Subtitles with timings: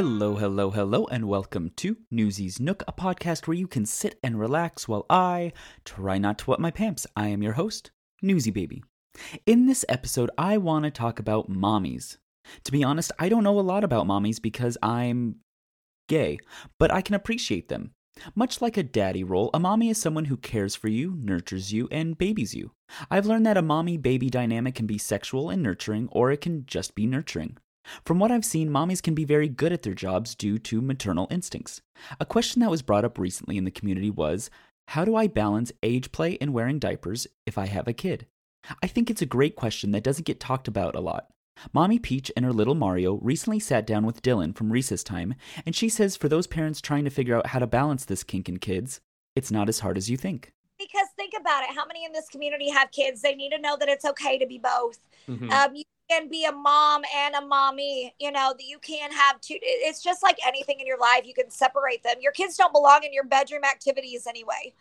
[0.00, 4.38] Hello, hello, hello, and welcome to Newsy's Nook, a podcast where you can sit and
[4.38, 5.52] relax while I
[5.84, 7.04] try not to wet my pants.
[7.16, 7.90] I am your host,
[8.22, 8.84] Newsy Baby.
[9.44, 12.18] In this episode, I want to talk about mommies.
[12.62, 15.40] To be honest, I don't know a lot about mommies because I'm
[16.08, 16.38] gay,
[16.78, 17.90] but I can appreciate them.
[18.36, 21.88] Much like a daddy role, a mommy is someone who cares for you, nurtures you,
[21.90, 22.70] and babies you.
[23.10, 26.66] I've learned that a mommy baby dynamic can be sexual and nurturing, or it can
[26.66, 27.56] just be nurturing.
[28.04, 31.28] From what I've seen, mommies can be very good at their jobs due to maternal
[31.30, 31.80] instincts.
[32.20, 34.50] A question that was brought up recently in the community was
[34.88, 38.26] How do I balance age play and wearing diapers if I have a kid?
[38.82, 41.28] I think it's a great question that doesn't get talked about a lot.
[41.72, 45.34] Mommy Peach and her little Mario recently sat down with Dylan from Recess Time,
[45.66, 48.48] and she says for those parents trying to figure out how to balance this kink
[48.48, 49.00] in kids,
[49.34, 50.52] it's not as hard as you think.
[50.78, 53.20] Because think about it, how many in this community have kids?
[53.22, 54.98] They need to know that it's okay to be both.
[55.28, 55.50] Mm-hmm.
[55.50, 58.14] Um, you can be a mom and a mommy.
[58.18, 59.58] You know that you can have two.
[59.60, 61.22] It's just like anything in your life.
[61.26, 62.16] You can separate them.
[62.20, 64.72] Your kids don't belong in your bedroom activities anyway.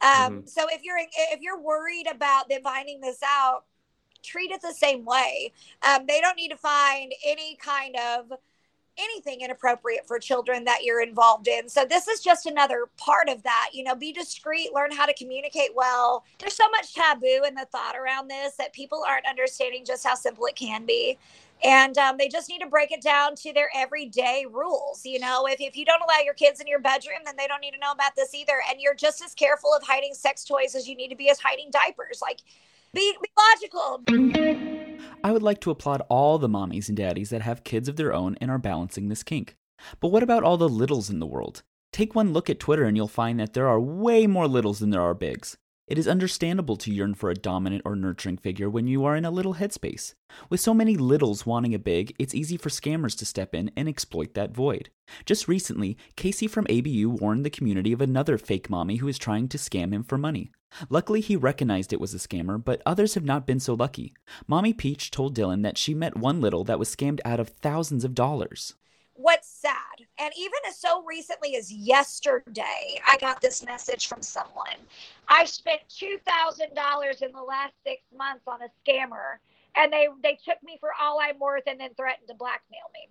[0.00, 0.48] Um, Mhm.
[0.48, 3.64] So if you're if you're worried about them finding this out,
[4.22, 5.52] treat it the same way.
[5.82, 8.32] Um, they don't need to find any kind of
[8.98, 11.68] anything inappropriate for children that you're involved in.
[11.68, 13.70] So this is just another part of that.
[13.72, 16.24] You know, be discreet, learn how to communicate well.
[16.38, 20.14] There's so much taboo in the thought around this that people aren't understanding just how
[20.14, 21.18] simple it can be.
[21.64, 25.02] And um, they just need to break it down to their everyday rules.
[25.04, 27.60] You know, if, if you don't allow your kids in your bedroom, then they don't
[27.60, 28.60] need to know about this either.
[28.68, 31.38] And you're just as careful of hiding sex toys as you need to be as
[31.38, 32.20] hiding diapers.
[32.20, 32.40] Like,
[32.92, 34.71] be, be logical.
[35.24, 38.12] I would like to applaud all the mommies and daddies that have kids of their
[38.12, 39.56] own and are balancing this kink.
[40.00, 41.62] But what about all the littles in the world?
[41.92, 44.90] Take one look at Twitter and you'll find that there are way more littles than
[44.90, 45.56] there are bigs.
[45.92, 49.26] It is understandable to yearn for a dominant or nurturing figure when you are in
[49.26, 50.14] a little headspace.
[50.48, 53.86] With so many littles wanting a big, it's easy for scammers to step in and
[53.86, 54.88] exploit that void.
[55.26, 59.48] Just recently, Casey from ABU warned the community of another fake mommy who is trying
[59.48, 60.50] to scam him for money.
[60.88, 64.14] Luckily, he recognized it was a scammer, but others have not been so lucky.
[64.46, 68.02] Mommy Peach told Dylan that she met one little that was scammed out of thousands
[68.02, 68.76] of dollars.
[69.12, 74.76] what's sad and even as so recently as yesterday i got this message from someone.
[75.28, 79.38] I spent $2000 in the last six months on a scammer
[79.76, 83.08] and they they took me for all i'm worth and then threatened to blackmail me.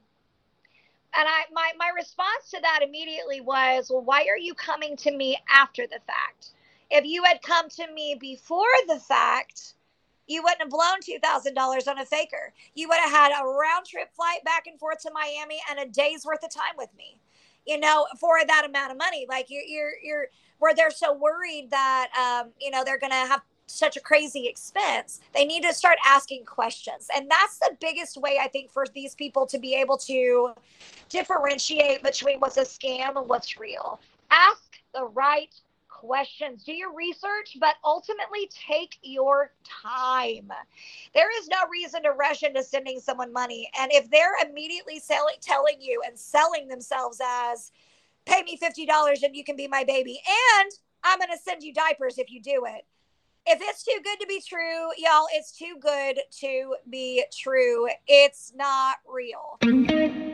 [1.18, 5.12] And i my my response to that immediately was well why are you coming to
[5.12, 6.52] me after the fact?
[6.90, 9.74] If you had come to me before the fact
[10.28, 12.54] you wouldn't have blown $2,000 on a faker.
[12.76, 15.86] You would have had a round trip flight back and forth to Miami and a
[15.86, 17.18] day's worth of time with me,
[17.66, 19.26] you know, for that amount of money.
[19.28, 20.28] Like you're, you're, you're,
[20.60, 24.48] where they're so worried that, um, you know, they're going to have such a crazy
[24.48, 25.22] expense.
[25.34, 27.08] They need to start asking questions.
[27.16, 30.54] And that's the biggest way, I think, for these people to be able to
[31.10, 34.00] differentiate between what's a scam and what's real.
[34.30, 35.54] Ask the right
[36.02, 36.64] questions.
[36.64, 40.52] Do your research, but ultimately take your time.
[41.14, 43.70] There is no reason to rush into sending someone money.
[43.80, 47.72] And if they're immediately selling, telling you and selling themselves as,
[48.26, 50.20] pay me $50 and you can be my baby,
[50.60, 50.72] and
[51.04, 52.86] I'm going to send you diapers if you do it.
[53.46, 57.88] If it's too good to be true, y'all, it's too good to be true.
[58.08, 60.31] It's not real.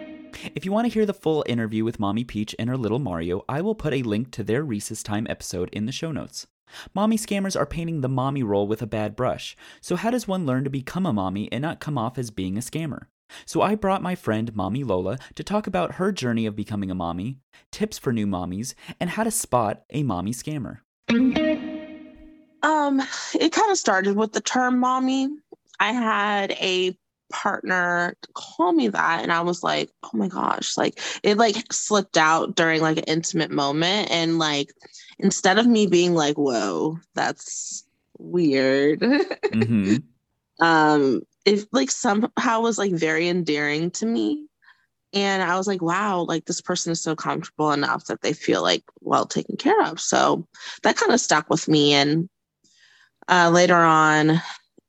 [0.56, 3.44] If you want to hear the full interview with Mommy Peach and her little Mario,
[3.50, 6.48] I will put a link to their Recess Time episode in the show notes.
[6.94, 10.46] Mommy scammers are painting the mommy role with a bad brush, so how does one
[10.46, 13.08] learn to become a mommy and not come off as being a scammer?
[13.46, 16.96] So I brought my friend Mommy Lola to talk about her journey of becoming a
[16.96, 17.40] mommy,
[17.72, 20.80] tips for new mommies, and how to spot a mommy scammer.
[22.64, 23.02] Um,
[23.34, 25.30] it kind of started with the term mommy.
[25.80, 26.98] I had a
[27.30, 32.18] partner call me that and I was like, oh my gosh, like it like slipped
[32.18, 34.72] out during like an intimate moment and like
[35.20, 37.86] instead of me being like, whoa, that's
[38.18, 39.00] weird.
[39.00, 39.98] Mm-hmm.
[40.66, 44.48] um, it like somehow was like very endearing to me.
[45.14, 48.62] And I was like, wow, like this person is so comfortable enough that they feel
[48.62, 50.00] like well taken care of.
[50.00, 50.46] So
[50.84, 51.94] that kind of stuck with me.
[51.94, 52.30] And
[53.30, 54.42] uh, later on,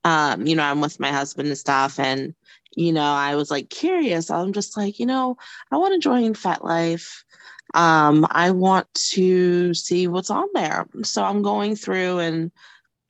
[0.03, 1.99] um, you know, I'm with my husband and stuff.
[1.99, 2.33] And,
[2.75, 4.29] you know, I was like curious.
[4.29, 5.37] I'm just like, you know,
[5.71, 7.23] I want to join FetLife.
[7.73, 10.87] Um, I want to see what's on there.
[11.03, 12.51] So I'm going through and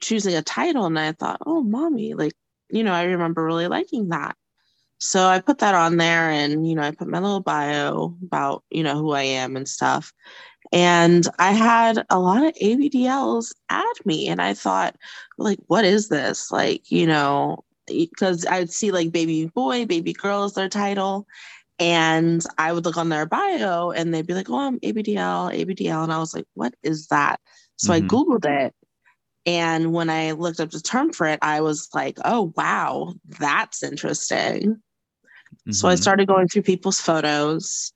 [0.02, 0.86] choosing a title.
[0.86, 2.34] And I thought, oh, mommy, like,
[2.70, 4.36] you know, I remember really liking that.
[5.00, 8.64] So I put that on there and, you know, I put my little bio about,
[8.70, 10.12] you know, who I am and stuff.
[10.72, 14.28] And I had a lot of ABDLs at me.
[14.28, 14.96] And I thought,
[15.38, 16.52] like, what is this?
[16.52, 21.26] Like, you know, because I'd see like baby boy, baby girl is their title.
[21.80, 26.04] And I would look on their bio and they'd be like, oh, I'm ABDL, ABDL.
[26.04, 27.40] And I was like, what is that?
[27.78, 28.06] So mm-hmm.
[28.06, 28.76] I Googled it.
[29.46, 33.82] And when I looked up the term for it, I was like, oh, wow, that's
[33.82, 34.62] interesting.
[34.74, 35.72] Mm-hmm.
[35.72, 36.02] So I mm-hmm.
[36.02, 37.94] started going through people's photos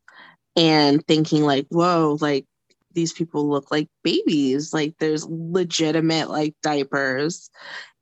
[0.55, 2.45] and thinking, like, whoa, like
[2.93, 4.73] these people look like babies.
[4.73, 7.49] Like there's legitimate like diapers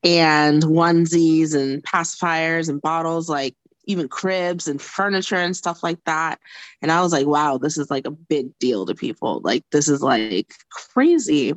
[0.03, 3.55] and onesies and pacifiers and bottles, like
[3.85, 6.39] even cribs and furniture and stuff like that.
[6.81, 9.41] And I was like, wow, this is like a big deal to people.
[9.43, 11.53] Like this is like crazy.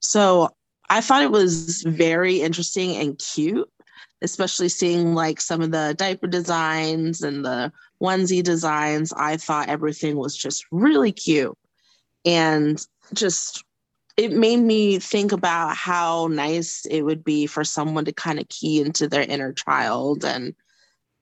[0.00, 0.50] So
[0.90, 3.68] I thought it was very interesting and cute,
[4.22, 7.72] especially seeing like some of the diaper designs and the
[8.02, 9.12] onesie designs.
[9.12, 11.56] I thought everything was just really cute
[12.28, 13.64] and just
[14.18, 18.48] it made me think about how nice it would be for someone to kind of
[18.48, 20.54] key into their inner child and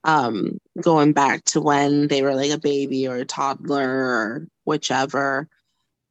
[0.02, 5.48] um, going back to when they were like a baby or a toddler or whichever.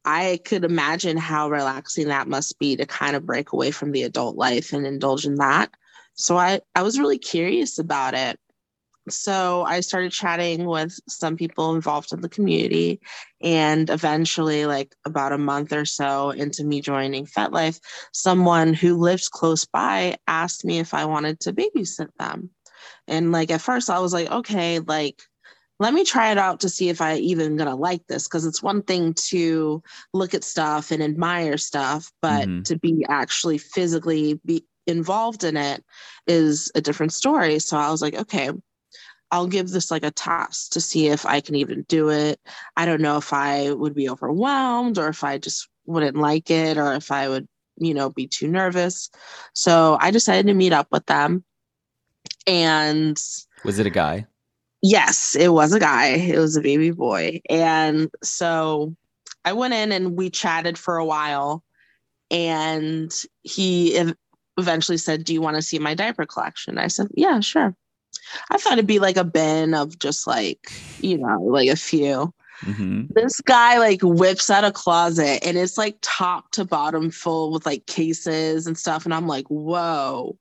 [0.04, 4.04] I could imagine how relaxing that must be to kind of break away from the
[4.04, 5.70] adult life and indulge in that.
[6.14, 8.38] So I, I was really curious about it
[9.08, 13.00] so I started chatting with some people involved in the community.
[13.40, 17.80] And eventually, like about a month or so into me joining FetLife,
[18.12, 22.50] someone who lives close by asked me if I wanted to babysit them.
[23.06, 25.22] And like at first, I was like, okay, like,
[25.78, 28.26] let me try it out to see if I even gonna like this.
[28.26, 29.82] Cause it's one thing to
[30.14, 32.62] look at stuff and admire stuff, but mm-hmm.
[32.62, 35.84] to be actually physically be involved in it
[36.26, 37.58] is a different story.
[37.58, 38.50] So I was like, okay,
[39.30, 42.40] I'll give this like a task to see if I can even do it.
[42.76, 46.78] I don't know if I would be overwhelmed or if I just wouldn't like it
[46.78, 49.10] or if I would, you know, be too nervous.
[49.54, 51.44] So I decided to meet up with them.
[52.46, 53.20] And
[53.64, 54.26] was it a guy?
[54.82, 56.08] Yes, it was a guy.
[56.08, 57.40] It was a baby boy.
[57.50, 58.94] And so
[59.44, 61.64] I went in and we chatted for a while.
[62.30, 63.12] And
[63.42, 64.12] he
[64.56, 66.78] eventually said, Do you want to see my diaper collection?
[66.78, 67.74] I said, Yeah, sure.
[68.50, 72.32] I thought it'd be like a bin of just like, you know, like a few.
[72.62, 73.06] Mm-hmm.
[73.10, 77.66] This guy like whips out a closet and it's like top to bottom full with
[77.66, 79.04] like cases and stuff.
[79.04, 80.38] And I'm like, whoa.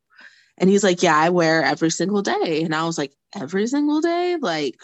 [0.57, 2.63] And he's like, yeah, I wear every single day.
[2.63, 4.38] And I was like, every single day?
[4.39, 4.78] Like,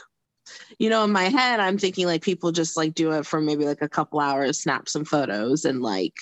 [0.79, 3.65] you know, in my head, I'm thinking like people just like do it for maybe
[3.65, 6.15] like a couple hours, snap some photos and like,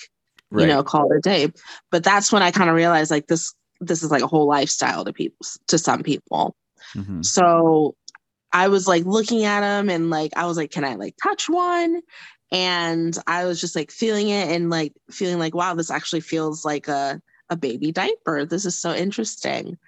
[0.50, 0.62] right.
[0.62, 1.52] you know, call it a day.
[1.90, 5.04] But that's when I kind of realized like this, this is like a whole lifestyle
[5.04, 6.54] to people, to some people.
[6.96, 7.22] Mm-hmm.
[7.22, 7.94] So
[8.52, 11.48] I was like looking at them and like I was like, can I like touch
[11.48, 12.00] one?
[12.52, 16.64] And I was just like feeling it and like feeling like, wow, this actually feels
[16.64, 18.44] like a, a baby diaper.
[18.44, 19.78] This is so interesting.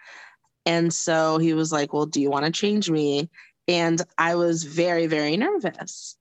[0.64, 3.30] And so he was like, Well, do you want to change me?
[3.66, 6.16] And I was very, very nervous.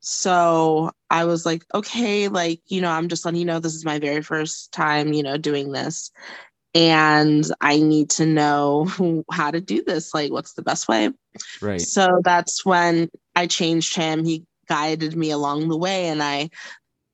[0.00, 3.84] So I was like, okay, like, you know, I'm just letting you know this is
[3.84, 6.10] my very first time, you know, doing this
[6.74, 10.14] and I need to know how to do this.
[10.14, 11.10] Like, what's the best way?
[11.60, 11.80] Right.
[11.80, 14.24] So that's when I changed him.
[14.24, 16.50] He guided me along the way, and I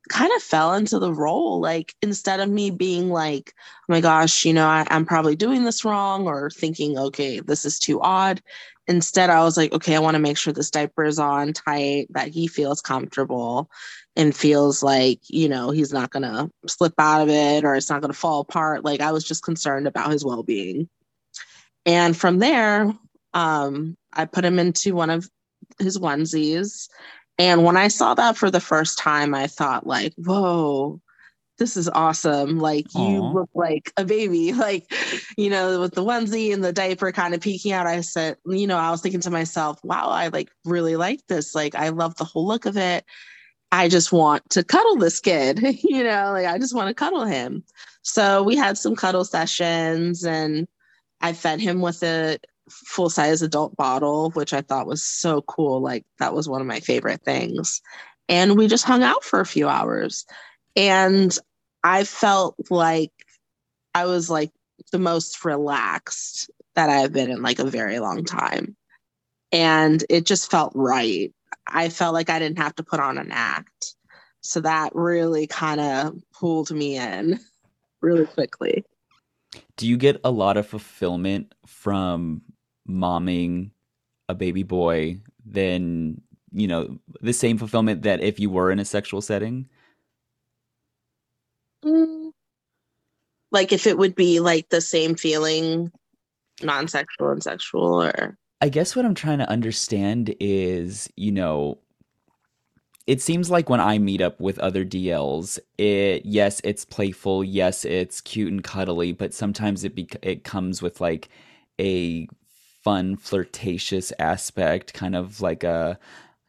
[0.08, 1.60] kind of fell into the role.
[1.60, 5.64] Like, instead of me being like, oh my gosh, you know, I, I'm probably doing
[5.64, 8.42] this wrong, or thinking, okay, this is too odd.
[8.86, 12.06] Instead, I was like, okay, I want to make sure this diaper is on tight,
[12.10, 13.70] that he feels comfortable
[14.18, 17.88] and feels like, you know, he's not going to slip out of it or it's
[17.88, 18.84] not going to fall apart.
[18.84, 20.88] Like I was just concerned about his well being.
[21.86, 22.92] And from there,
[23.32, 25.30] um, I put him into one of
[25.78, 26.88] his onesies.
[27.38, 31.00] And when I saw that for the first time, I thought, like, whoa,
[31.58, 32.58] this is awesome.
[32.58, 33.12] Like Aww.
[33.12, 34.92] you look like a baby, like,
[35.36, 37.86] you know, with the onesie and the diaper kind of peeking out.
[37.86, 41.54] I said, you know, I was thinking to myself, wow, I like really like this.
[41.54, 43.04] Like I love the whole look of it.
[43.70, 47.24] I just want to cuddle this kid, you know, like I just want to cuddle
[47.24, 47.64] him.
[48.02, 50.66] So we had some cuddle sessions and
[51.20, 52.38] I fed him with a
[52.70, 55.80] full size adult bottle, which I thought was so cool.
[55.80, 57.82] Like that was one of my favorite things.
[58.28, 60.26] And we just hung out for a few hours.
[60.76, 61.36] And
[61.82, 63.12] I felt like
[63.94, 64.52] I was like
[64.92, 68.76] the most relaxed that I've been in like a very long time.
[69.50, 71.32] And it just felt right.
[71.66, 73.94] I felt like I didn't have to put on an act.
[74.40, 77.38] So that really kind of pulled me in
[78.00, 78.84] really quickly.
[79.76, 82.42] Do you get a lot of fulfillment from
[82.88, 83.70] momming
[84.28, 86.20] a baby boy than,
[86.52, 89.68] you know, the same fulfillment that if you were in a sexual setting?
[91.84, 92.32] Mm.
[93.50, 95.90] Like if it would be like the same feeling,
[96.62, 98.36] non sexual and sexual, or.
[98.60, 101.78] I guess what I'm trying to understand is, you know,
[103.06, 107.84] it seems like when I meet up with other DLs, it yes, it's playful, yes,
[107.84, 111.28] it's cute and cuddly, but sometimes it be- it comes with like
[111.80, 112.28] a
[112.84, 115.98] fun flirtatious aspect, kind of like a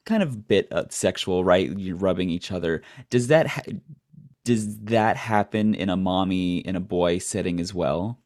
[0.06, 1.70] kind of bit sexual, right?
[1.78, 2.82] You're rubbing each other.
[3.10, 3.64] Does that ha-
[4.46, 8.20] does that happen in a mommy in a boy setting as well?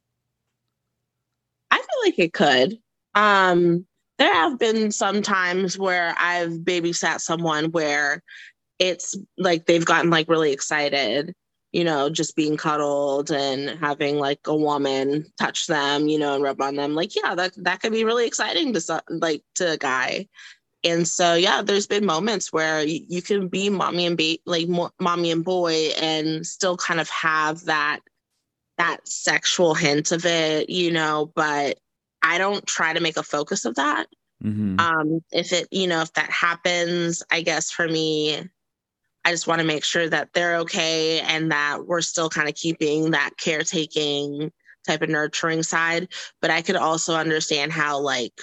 [1.71, 2.79] I feel like it could.
[3.15, 3.85] Um
[4.19, 8.21] there have been some times where I've babysat someone where
[8.79, 11.33] it's like they've gotten like really excited,
[11.73, 16.43] you know, just being cuddled and having like a woman touch them, you know, and
[16.43, 16.95] rub on them.
[16.95, 20.27] Like, yeah, that that could be really exciting to like to a guy.
[20.83, 24.67] And so, yeah, there's been moments where you, you can be mommy and be like
[24.69, 28.01] mo- mommy and boy and still kind of have that
[28.77, 31.77] that sexual hint of it, you know, but
[32.23, 34.07] I don't try to make a focus of that.
[34.43, 34.79] Mm-hmm.
[34.79, 38.49] Um, if it, you know, if that happens, I guess for me,
[39.25, 42.55] I just want to make sure that they're okay and that we're still kind of
[42.55, 44.51] keeping that caretaking
[44.85, 46.09] type of nurturing side.
[46.41, 48.33] But I could also understand how like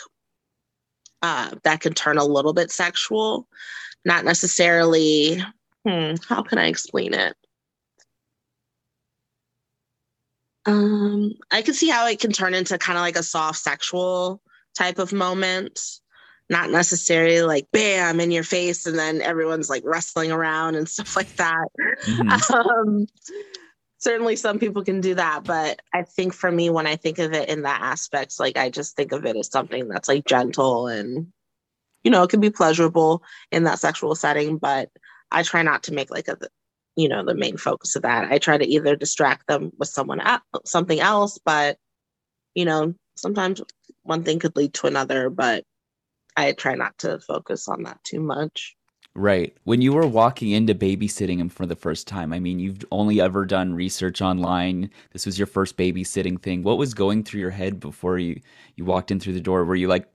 [1.22, 3.46] uh, that can turn a little bit sexual,
[4.04, 5.44] not necessarily.
[5.87, 7.37] Hmm, how can I explain it?
[10.67, 14.43] Um, I can see how it can turn into kind of like a soft sexual
[14.75, 15.81] type of moment,
[16.49, 21.17] not necessarily like bam in your face and then everyone's like wrestling around and stuff
[21.17, 21.69] like that.
[22.05, 22.55] Mm-hmm.
[22.55, 23.07] Um,
[23.99, 27.33] certainly some people can do that, but I think for me, when I think of
[27.33, 30.87] it in that aspect, like I just think of it as something that's like gentle
[30.87, 31.33] and
[32.02, 34.90] you know, it can be pleasurable in that sexual setting, but
[35.31, 36.38] I try not to make like a
[36.97, 38.30] you know the main focus of that.
[38.30, 41.78] I try to either distract them with someone else, something else but
[42.54, 43.61] you know sometimes
[44.02, 45.64] one thing could lead to another but
[46.37, 48.76] i try not to focus on that too much.
[49.16, 49.56] Right.
[49.64, 53.20] When you were walking into babysitting him for the first time i mean you've only
[53.20, 54.90] ever done research online.
[55.12, 56.62] This was your first babysitting thing.
[56.62, 58.40] What was going through your head before you
[58.76, 59.64] you walked in through the door?
[59.64, 60.06] Were you like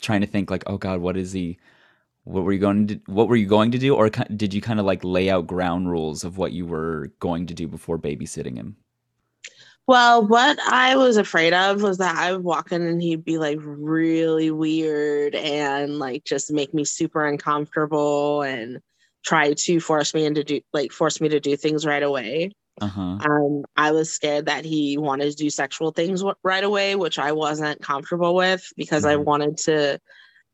[0.00, 1.56] trying to think like oh god what is he
[2.24, 4.78] what were you going to what were you going to do or did you kind
[4.78, 8.56] of like lay out ground rules of what you were going to do before babysitting
[8.56, 8.76] him
[9.86, 13.38] well what i was afraid of was that i would walk in and he'd be
[13.38, 18.80] like really weird and like just make me super uncomfortable and
[19.24, 23.00] try to force me into do like force me to do things right away uh-huh.
[23.00, 27.32] um, i was scared that he wanted to do sexual things right away which i
[27.32, 29.12] wasn't comfortable with because mm-hmm.
[29.12, 29.98] i wanted to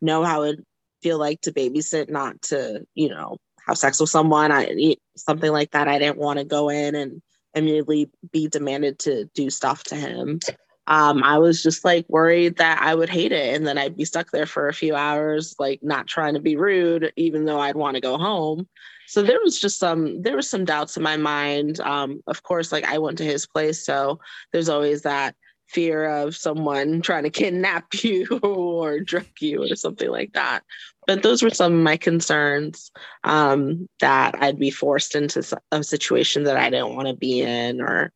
[0.00, 0.58] know how it
[1.02, 4.50] feel like to babysit, not to, you know, have sex with someone.
[4.52, 5.88] I something like that.
[5.88, 7.22] I didn't want to go in and
[7.54, 10.40] immediately be demanded to do stuff to him.
[10.86, 14.06] Um, I was just like worried that I would hate it and then I'd be
[14.06, 17.76] stuck there for a few hours, like not trying to be rude, even though I'd
[17.76, 18.66] want to go home.
[19.06, 21.80] So there was just some there was some doubts in my mind.
[21.80, 24.18] Um, of course, like I went to his place, so
[24.52, 25.34] there's always that
[25.68, 30.64] fear of someone trying to kidnap you or drug you or something like that.
[31.06, 32.90] But those were some of my concerns
[33.24, 37.80] um, that I'd be forced into a situation that I didn't want to be in
[37.80, 38.12] or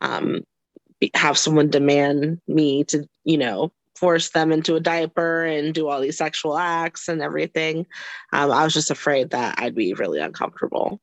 [0.00, 0.42] um,
[1.14, 6.00] have someone demand me to, you know, force them into a diaper and do all
[6.00, 7.86] these sexual acts and everything.
[8.32, 11.00] Um, I was just afraid that I'd be really uncomfortable.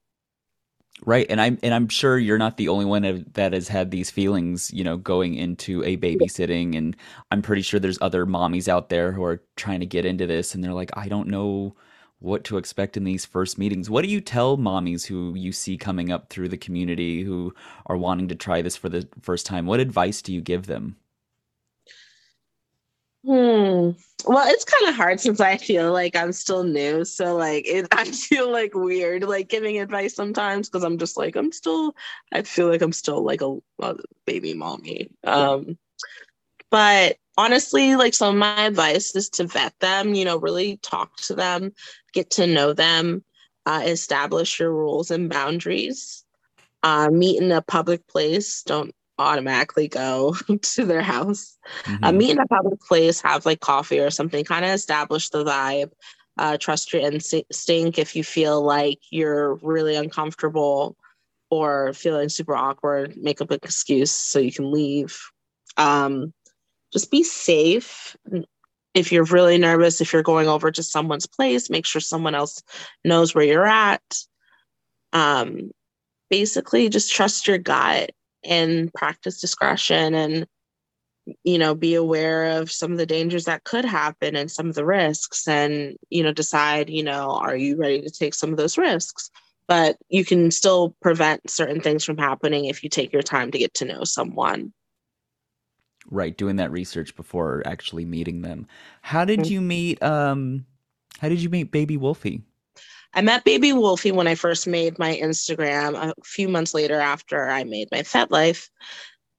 [1.06, 4.10] Right, and I'm and I'm sure you're not the only one that has had these
[4.10, 6.96] feelings, you know, going into a babysitting, and
[7.32, 10.56] I'm pretty sure there's other mommies out there who are trying to get into this,
[10.56, 11.76] and they're like, I don't know
[12.20, 13.90] what to expect in these first meetings.
[13.92, 17.54] What do you tell mommies who you see coming up through the community who
[17.86, 19.68] are wanting to try this for the first time?
[19.68, 20.98] What advice do you give them?
[23.28, 23.92] Hmm.
[24.26, 27.04] Well, it's kind of hard since I feel like I'm still new.
[27.04, 31.36] So like it I feel like weird like giving advice sometimes because I'm just like
[31.36, 31.94] I'm still
[32.32, 35.10] I feel like I'm still like a, a baby mommy.
[35.26, 35.78] Um
[36.72, 41.18] but honestly, like some of my advice is to vet them, you know, really talk
[41.18, 41.74] to them,
[42.14, 43.26] get to know them,
[43.66, 46.24] uh, establish your rules and boundaries.
[46.84, 48.64] Uh, meet in a public place.
[48.64, 51.58] Don't automatically go to their house.
[51.84, 52.04] Mm-hmm.
[52.04, 55.44] Uh, meet in a public place, have like coffee or something, kind of establish the
[55.44, 55.92] vibe.
[56.40, 60.96] Uh, trust your instinct if you feel like you're really uncomfortable
[61.50, 65.20] or feeling super awkward, make up an excuse so you can leave.
[65.78, 66.34] Um,
[66.94, 68.16] just be safe.
[68.94, 72.62] If you're really nervous, if you're going over to someone's place, make sure someone else
[73.04, 74.02] knows where you're at.
[75.14, 75.72] Um,
[76.30, 78.12] basically, just trust your gut
[78.48, 80.48] and practice discretion and
[81.44, 84.76] you know be aware of some of the dangers that could happen and some of
[84.76, 88.58] the risks and you know decide you know are you ready to take some of
[88.58, 89.30] those risks?
[89.68, 93.58] But you can still prevent certain things from happening if you take your time to
[93.58, 94.72] get to know someone.
[96.10, 98.66] Right doing that research before actually meeting them.
[99.02, 99.52] How did mm-hmm.
[99.52, 100.66] you meet um
[101.20, 102.44] how did you meet baby wolfie
[103.14, 107.50] I met Baby Wolfie when I first made my Instagram a few months later after
[107.50, 108.70] I made my FetLife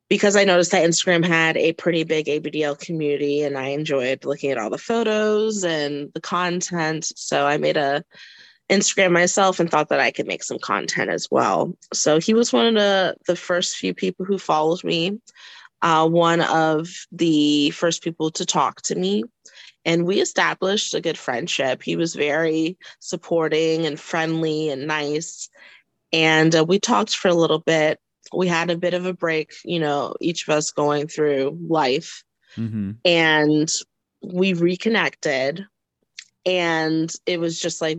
[0.08, 4.50] because I noticed that Instagram had a pretty big ABDL community and I enjoyed looking
[4.50, 7.12] at all the photos and the content.
[7.14, 8.02] So I made a
[8.70, 11.74] Instagram myself and thought that I could make some content as well.
[11.92, 15.20] So he was one of the the first few people who followed me,
[15.82, 19.24] uh, one of the first people to talk to me
[19.84, 21.82] and we established a good friendship.
[21.82, 25.48] He was very supporting and friendly and nice.
[26.12, 28.00] And uh, we talked for a little bit.
[28.32, 32.24] We had a bit of a break, you know, each of us going through life.
[32.56, 32.92] Mm-hmm.
[33.04, 33.70] And
[34.22, 35.64] we reconnected.
[36.44, 37.98] And it was just like,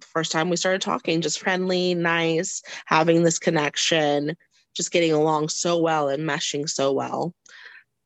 [0.00, 4.36] first time we started talking, just friendly, nice, having this connection,
[4.74, 7.34] just getting along so well and meshing so well.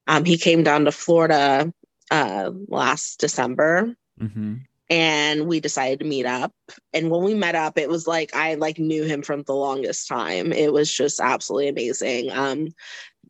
[0.07, 1.73] Um, he came down to Florida
[2.11, 3.95] uh, last December.
[4.21, 4.57] Mm-hmm.
[4.89, 6.53] And we decided to meet up.
[6.93, 10.07] And when we met up, it was like I like knew him from the longest
[10.07, 10.53] time.
[10.53, 12.31] It was just absolutely amazing.
[12.31, 12.69] Um,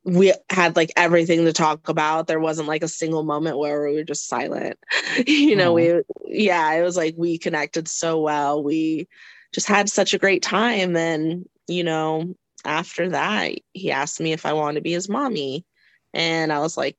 [0.05, 2.27] we had like everything to talk about.
[2.27, 4.79] There wasn't like a single moment where we were just silent.
[5.27, 8.63] you know, we yeah, it was like we connected so well.
[8.63, 9.09] We
[9.53, 10.97] just had such a great time.
[10.97, 15.65] And, you know, after that, he asked me if I wanted to be his mommy.
[16.13, 16.97] And I was like,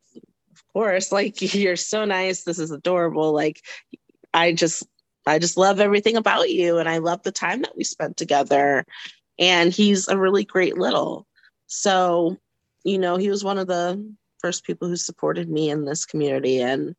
[0.77, 3.63] course like you're so nice this is adorable like
[4.35, 4.87] i just
[5.25, 8.85] i just love everything about you and i love the time that we spent together
[9.39, 11.25] and he's a really great little
[11.65, 12.37] so
[12.83, 13.99] you know he was one of the
[14.37, 16.95] first people who supported me in this community and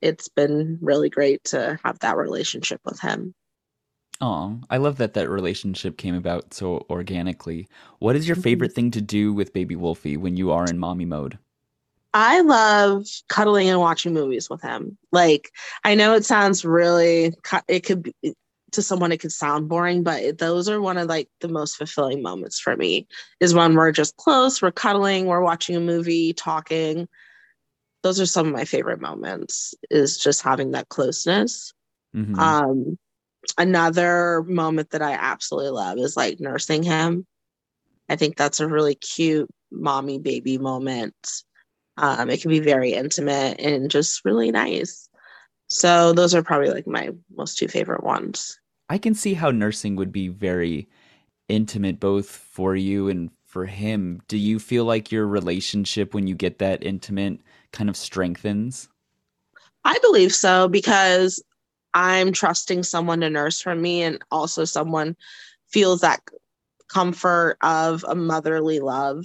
[0.00, 3.34] it's been really great to have that relationship with him
[4.18, 7.68] Oh, I love that that relationship came about so organically.
[7.98, 8.44] What is your mm-hmm.
[8.44, 11.38] favorite thing to do with Baby Wolfie when you are in mommy mode?
[12.18, 14.96] I love cuddling and watching movies with him.
[15.12, 15.50] Like,
[15.84, 17.34] I know it sounds really,
[17.68, 18.34] it could be
[18.72, 22.22] to someone, it could sound boring, but those are one of like the most fulfilling
[22.22, 23.06] moments for me
[23.38, 27.06] is when we're just close, we're cuddling, we're watching a movie, talking.
[28.02, 31.74] Those are some of my favorite moments is just having that closeness.
[32.14, 32.38] Mm-hmm.
[32.38, 32.98] Um,
[33.58, 37.26] another moment that I absolutely love is like nursing him.
[38.08, 41.14] I think that's a really cute mommy baby moment
[41.96, 45.08] um, it can be very intimate and just really nice.
[45.68, 48.58] So those are probably like my most two favorite ones.
[48.88, 50.88] I can see how nursing would be very
[51.48, 54.20] intimate both for you and for him.
[54.28, 57.40] Do you feel like your relationship when you get that intimate
[57.72, 58.88] kind of strengthens?
[59.84, 61.42] I believe so because
[61.94, 65.16] I'm trusting someone to nurse for me and also someone
[65.68, 66.20] feels that
[66.88, 69.24] comfort of a motherly love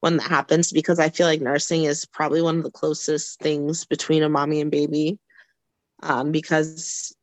[0.00, 3.84] when that happens because I feel like nursing is probably one of the closest things
[3.84, 5.18] between a mommy and baby.
[6.02, 7.14] Um, because,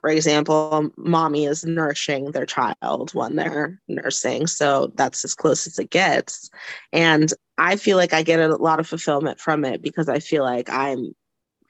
[0.00, 4.48] for example, mommy is nourishing their child when they're nursing.
[4.48, 6.50] So that's as close as it gets.
[6.92, 10.42] And I feel like I get a lot of fulfillment from it because I feel
[10.42, 11.14] like I'm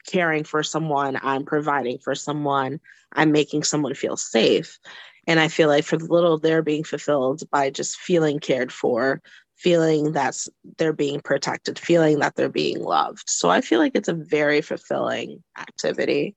[0.07, 2.79] caring for someone, I'm providing for someone,
[3.13, 4.79] I'm making someone feel safe.
[5.27, 9.21] And I feel like for the little, they're being fulfilled by just feeling cared for,
[9.55, 10.37] feeling that
[10.77, 13.23] they're being protected, feeling that they're being loved.
[13.27, 16.35] So I feel like it's a very fulfilling activity.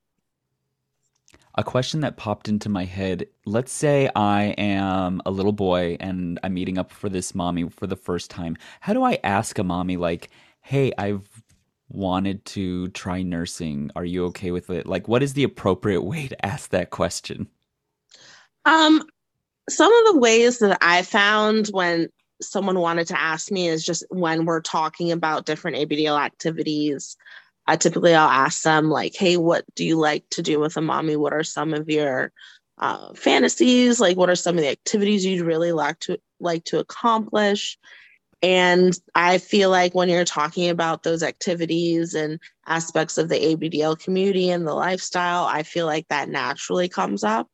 [1.57, 6.38] A question that popped into my head let's say I am a little boy and
[6.44, 8.57] I'm meeting up for this mommy for the first time.
[8.81, 11.26] How do I ask a mommy, like, hey, I've
[11.88, 13.90] wanted to try nursing.
[13.96, 14.87] Are you okay with it?
[14.87, 17.48] Like, what is the appropriate way to ask that question?
[18.64, 19.02] Um,
[19.68, 22.09] some of the ways that I found when
[22.40, 27.16] someone wanted to ask me is just when we're talking about different ABDL activities,
[27.66, 30.81] I typically I'll ask them like, "Hey, what do you like to do with a
[30.81, 31.16] mommy?
[31.16, 32.33] What are some of your
[32.79, 34.01] uh, fantasies?
[34.01, 37.79] Like, what are some of the activities you'd really like to like to accomplish?"
[38.42, 43.98] And I feel like when you're talking about those activities and aspects of the ABDL
[43.98, 47.48] community and the lifestyle, I feel like that naturally comes up.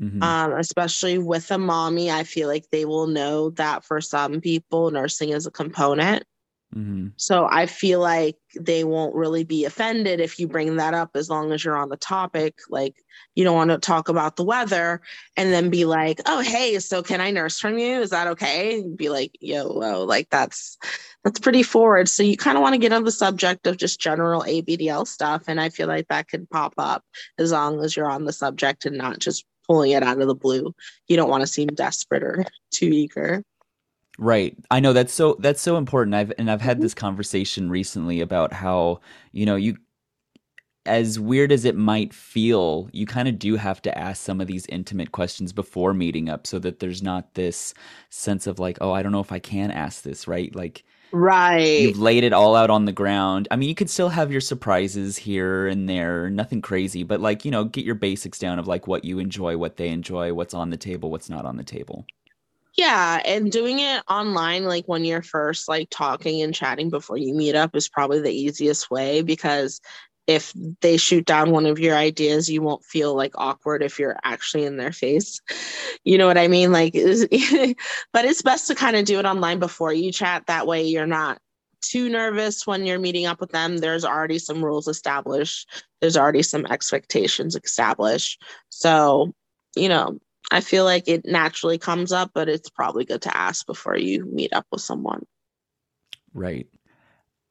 [0.00, 0.22] Mm-hmm.
[0.22, 4.90] Um, especially with a mommy, I feel like they will know that for some people,
[4.90, 6.24] nursing is a component.
[6.74, 7.08] Mm-hmm.
[7.16, 11.30] So I feel like they won't really be offended if you bring that up as
[11.30, 12.58] long as you're on the topic.
[12.68, 12.96] Like,
[13.36, 15.00] you don't want to talk about the weather
[15.36, 18.00] and then be like, oh, hey, so can I nurse from you?
[18.00, 18.80] Is that okay?
[18.80, 20.76] And be like, yo, whoa, like that's
[21.22, 22.08] that's pretty forward.
[22.08, 25.44] So you kind of want to get on the subject of just general ABDL stuff.
[25.46, 27.04] And I feel like that could pop up
[27.38, 30.34] as long as you're on the subject and not just pulling it out of the
[30.34, 30.74] blue.
[31.08, 33.42] You don't want to seem desperate or too eager.
[34.18, 34.56] Right.
[34.70, 36.14] I know that's so that's so important.
[36.14, 39.00] I've and I've had this conversation recently about how,
[39.32, 39.76] you know, you
[40.86, 44.46] as weird as it might feel, you kind of do have to ask some of
[44.46, 47.72] these intimate questions before meeting up so that there's not this
[48.10, 50.54] sense of like, oh, I don't know if I can ask this, right?
[50.54, 50.84] Like
[51.16, 51.78] Right.
[51.78, 53.46] You've laid it all out on the ground.
[53.52, 57.44] I mean, you could still have your surprises here and there, nothing crazy, but like,
[57.44, 60.54] you know, get your basics down of like what you enjoy, what they enjoy, what's
[60.54, 62.04] on the table, what's not on the table.
[62.76, 67.32] Yeah, and doing it online like when you're first like talking and chatting before you
[67.32, 69.80] meet up is probably the easiest way because
[70.26, 74.16] if they shoot down one of your ideas, you won't feel like awkward if you're
[74.24, 75.40] actually in their face.
[76.06, 76.70] You know what I mean?
[76.70, 76.92] Like,
[78.12, 80.46] but it's best to kind of do it online before you chat.
[80.48, 81.38] That way, you're not
[81.80, 83.78] too nervous when you're meeting up with them.
[83.78, 88.42] There's already some rules established, there's already some expectations established.
[88.68, 89.32] So,
[89.76, 90.18] you know,
[90.50, 94.26] I feel like it naturally comes up, but it's probably good to ask before you
[94.26, 95.24] meet up with someone.
[96.34, 96.66] Right.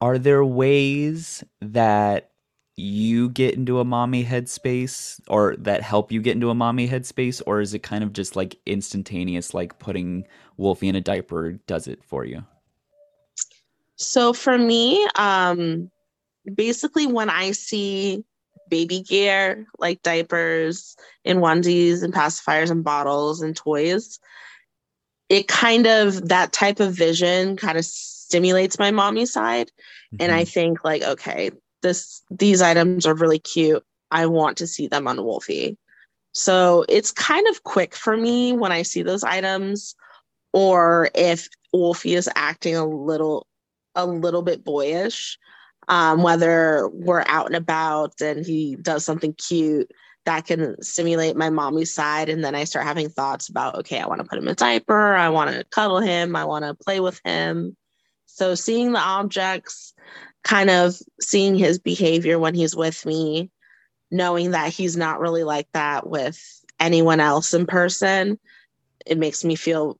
[0.00, 2.30] Are there ways that
[2.76, 7.40] you get into a mommy headspace or that help you get into a mommy headspace
[7.46, 11.86] or is it kind of just like instantaneous like putting wolfie in a diaper does
[11.86, 12.44] it for you
[13.96, 15.88] so for me um
[16.54, 18.24] basically when i see
[18.68, 24.18] baby gear like diapers and onesies and pacifiers and bottles and toys
[25.28, 30.16] it kind of that type of vision kind of stimulates my mommy side mm-hmm.
[30.20, 30.50] and i mm-hmm.
[30.50, 31.50] think like okay
[31.84, 33.84] this these items are really cute.
[34.10, 35.78] I want to see them on Wolfie.
[36.32, 39.94] So it's kind of quick for me when I see those items,
[40.52, 43.46] or if Wolfie is acting a little
[43.94, 45.38] a little bit boyish,
[45.86, 49.92] um, whether we're out and about and he does something cute
[50.24, 52.28] that can stimulate my mommy side.
[52.28, 54.54] And then I start having thoughts about, okay, I want to put him in a
[54.54, 57.76] diaper, I want to cuddle him, I want to play with him.
[58.26, 59.92] So seeing the objects
[60.44, 63.50] kind of seeing his behavior when he's with me,
[64.10, 66.38] knowing that he's not really like that with
[66.78, 68.38] anyone else in person,
[69.06, 69.98] it makes me feel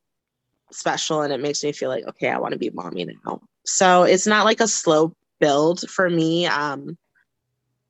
[0.70, 3.40] special and it makes me feel like, okay, I want to be mommy now.
[3.64, 6.46] So it's not like a slow build for me.
[6.46, 6.98] Um,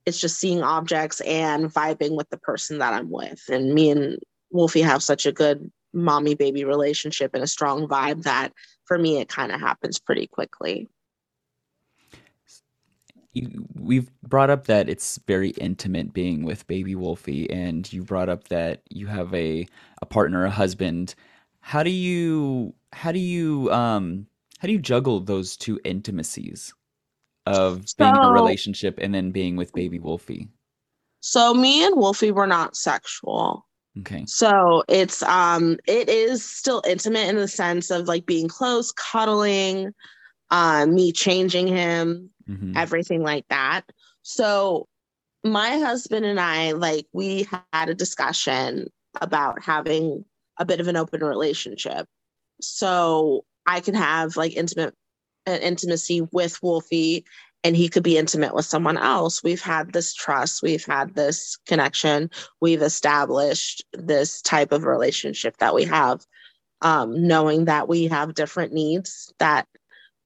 [0.06, 3.42] it's just seeing objects and vibing with the person that I'm with.
[3.48, 4.18] And me and
[4.50, 8.52] Wolfie have such a good mommy baby relationship and a strong vibe that
[8.84, 10.88] for me, it kind of happens pretty quickly
[13.34, 18.28] you, we've brought up that it's very intimate being with baby wolfie and you brought
[18.28, 19.66] up that you have a
[20.00, 21.14] a partner a husband.
[21.60, 24.26] How do you how do you um
[24.58, 26.72] how do you juggle those two intimacies
[27.46, 30.48] of so, being in a relationship and then being with baby wolfie?
[31.20, 33.66] So me and wolfie were not sexual.
[33.98, 34.24] Okay.
[34.26, 39.92] So it's um it is still intimate in the sense of like being close cuddling
[40.54, 42.76] uh, me changing him mm-hmm.
[42.76, 43.82] everything like that.
[44.22, 44.86] So
[45.42, 48.86] my husband and I, like, we had a discussion
[49.20, 50.24] about having
[50.58, 52.06] a bit of an open relationship.
[52.60, 54.94] So I can have like intimate
[55.46, 57.24] an intimacy with Wolfie
[57.64, 59.42] and he could be intimate with someone else.
[59.42, 65.74] We've had this trust, we've had this connection, we've established this type of relationship that
[65.74, 66.24] we have,
[66.80, 69.66] um, knowing that we have different needs that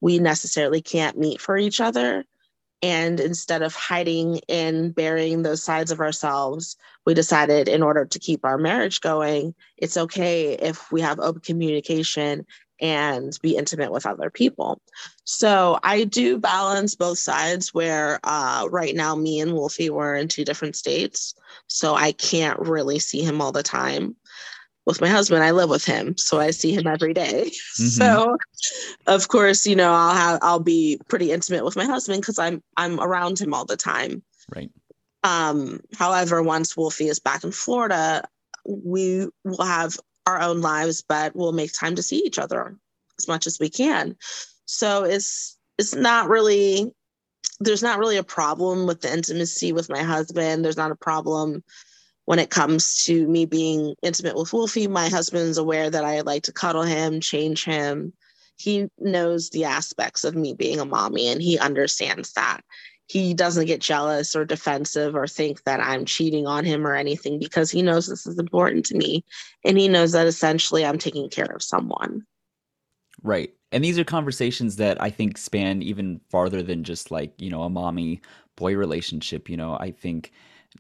[0.01, 2.25] we necessarily can't meet for each other.
[2.81, 8.19] And instead of hiding and burying those sides of ourselves, we decided in order to
[8.21, 12.47] keep our marriage going, it's okay if we have open communication
[12.81, 14.81] and be intimate with other people.
[15.25, 20.29] So I do balance both sides where uh, right now me and Wolfie were in
[20.29, 21.35] two different states.
[21.67, 24.15] So I can't really see him all the time
[24.88, 27.53] with my husband, I live with him, so I see him every day.
[27.74, 28.37] So,
[29.07, 32.62] of course, you know, I'll have I'll be pretty intimate with my husband because I'm
[32.77, 34.22] I'm around him all the time.
[34.55, 34.70] Right.
[35.22, 38.27] Um, however, once Wolfie is back in Florida,
[38.64, 42.77] we will have our own lives, but we'll make time to see each other
[43.18, 44.16] as much as we can.
[44.64, 46.92] So it's it's not really
[47.61, 50.64] there's not really a problem with the intimacy with my husband.
[50.64, 51.62] There's not a problem
[52.29, 54.87] when it comes to me being intimate with Wolfie.
[54.87, 58.12] My husband's aware that I like to cuddle him, change him.
[58.59, 62.61] He knows the aspects of me being a mommy and he understands that.
[63.07, 67.38] He doesn't get jealous or defensive or think that I'm cheating on him or anything
[67.38, 69.25] because he knows this is important to me.
[69.64, 72.27] And he knows that essentially I'm taking care of someone.
[73.23, 73.55] Right.
[73.73, 77.62] And these are conversations that I think span even farther than just like, you know,
[77.62, 78.21] a mommy
[78.55, 79.49] boy relationship.
[79.49, 80.31] You know, I think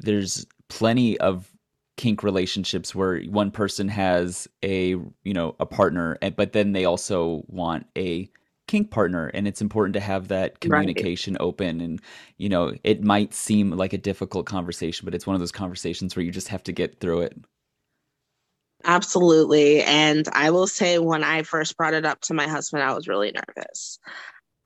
[0.00, 1.50] there's plenty of
[1.96, 4.90] kink relationships where one person has a,
[5.24, 8.30] you know, a partner, but then they also want a
[8.68, 11.40] kink partner and it's important to have that communication right.
[11.40, 12.02] open and
[12.36, 16.14] you know it might seem like a difficult conversation but it's one of those conversations
[16.14, 17.34] where you just have to get through it
[18.84, 19.82] Absolutely.
[19.82, 23.08] And I will say, when I first brought it up to my husband, I was
[23.08, 23.98] really nervous.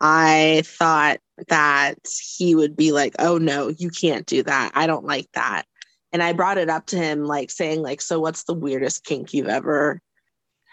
[0.00, 1.98] I thought that
[2.36, 4.72] he would be like, oh no, you can't do that.
[4.74, 5.64] I don't like that.
[6.12, 9.32] And I brought it up to him, like saying, like, so what's the weirdest kink
[9.32, 10.00] you've ever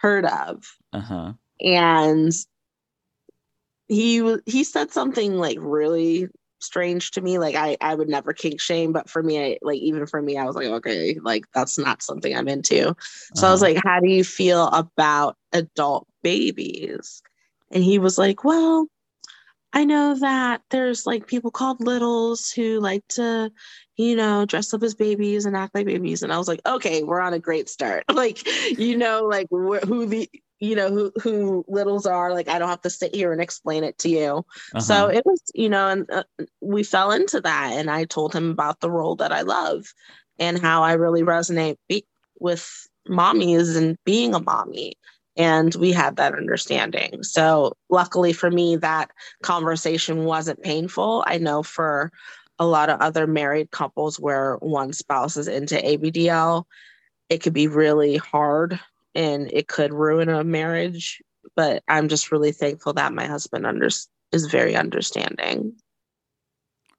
[0.02, 0.66] heard of?
[0.92, 1.34] Uh-huh.
[1.62, 2.34] And
[3.88, 6.28] he he said something like really
[6.60, 7.40] strange to me.
[7.40, 10.38] Like I, I would never kink shame, but for me, I, like even for me,
[10.38, 12.96] I was like, okay, like that's not something I'm into.
[13.36, 13.48] So uh-huh.
[13.48, 13.74] I was uh-huh.
[13.74, 17.22] like, how do you feel about adult babies?
[17.72, 18.88] And he was like, well,
[19.74, 23.52] I know that there's like people called littles who like to,
[24.00, 26.24] you know, dress up as babies and act like babies.
[26.24, 28.06] And I was like, okay, we're on a great start.
[28.20, 28.46] Like,
[28.78, 32.68] you know, like wh- who the you know who who littles are like i don't
[32.68, 34.40] have to sit here and explain it to you
[34.74, 34.80] uh-huh.
[34.82, 36.24] so it was you know and uh,
[36.60, 39.86] we fell into that and i told him about the role that i love
[40.38, 42.06] and how i really resonate be-
[42.42, 42.70] with
[43.10, 44.98] mommies and being a mommy
[45.38, 51.64] and we had that understanding so luckily for me that conversation wasn't painful i know
[51.64, 52.12] for
[52.60, 56.66] a lot of other married couples where one spouse is into abdl
[57.30, 58.80] it could be really hard
[59.16, 61.22] and it could ruin a marriage.
[61.56, 63.90] But I'm just really thankful that my husband under-
[64.32, 65.74] is very understanding.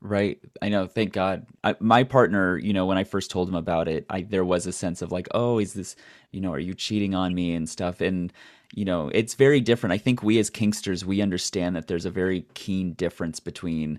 [0.01, 0.39] Right.
[0.63, 0.87] I know.
[0.87, 1.47] Thank God.
[1.63, 4.67] I, my partner, you know, when I first told him about it, I there was
[4.67, 5.95] a sense of like, oh, is this,
[6.33, 8.01] you know, are you cheating on me and stuff?
[8.01, 8.33] And
[8.73, 9.93] you know, it's very different.
[9.93, 13.99] I think we as kinksters, we understand that there's a very keen difference between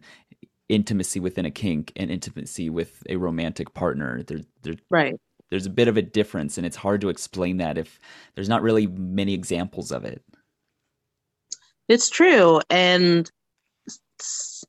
[0.72, 4.24] intimacy within a kink and intimacy with a romantic partner.
[4.24, 5.20] There, there, right.
[5.50, 8.00] there's a bit of a difference and it's hard to explain that if
[8.36, 10.24] there's not really many examples of it.
[11.90, 13.30] It's true and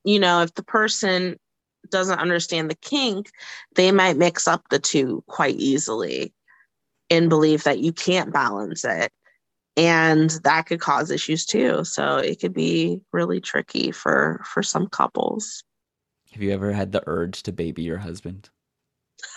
[0.04, 1.36] you know if the person
[1.90, 3.30] doesn't understand the kink
[3.74, 6.32] they might mix up the two quite easily
[7.10, 9.12] and believe that you can't balance it
[9.76, 11.82] and that could cause issues too.
[11.84, 15.62] So it could be really tricky for for some couples
[16.32, 18.50] have you ever had the urge to baby your husband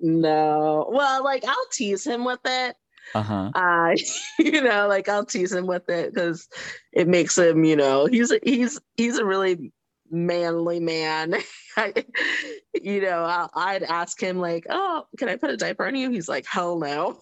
[0.00, 0.88] no.
[0.90, 2.76] Well, like I'll tease him with it.
[3.14, 3.50] Uh-huh.
[3.54, 3.94] Uh,
[4.38, 6.48] you know, like I'll tease him with it because
[6.92, 9.72] it makes him, you know, he's a, he's he's a really
[10.10, 11.34] manly man.
[12.74, 16.10] you know, i would ask him like, "Oh, can I put a diaper on you?"
[16.10, 17.18] He's like, "Hell no."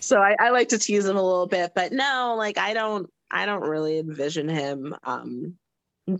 [0.00, 3.08] So I, I like to tease him a little bit, but no, like I don't,
[3.30, 5.56] I don't really envision him um,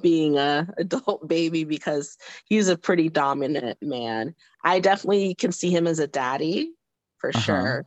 [0.01, 4.35] being a adult baby because he's a pretty dominant man.
[4.65, 6.73] I definitely can see him as a daddy
[7.19, 7.41] for uh-huh.
[7.41, 7.87] sure.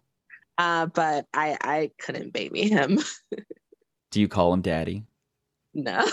[0.58, 3.00] Uh, but I I couldn't baby him.
[4.12, 5.06] Do you call him daddy?
[5.74, 6.00] No.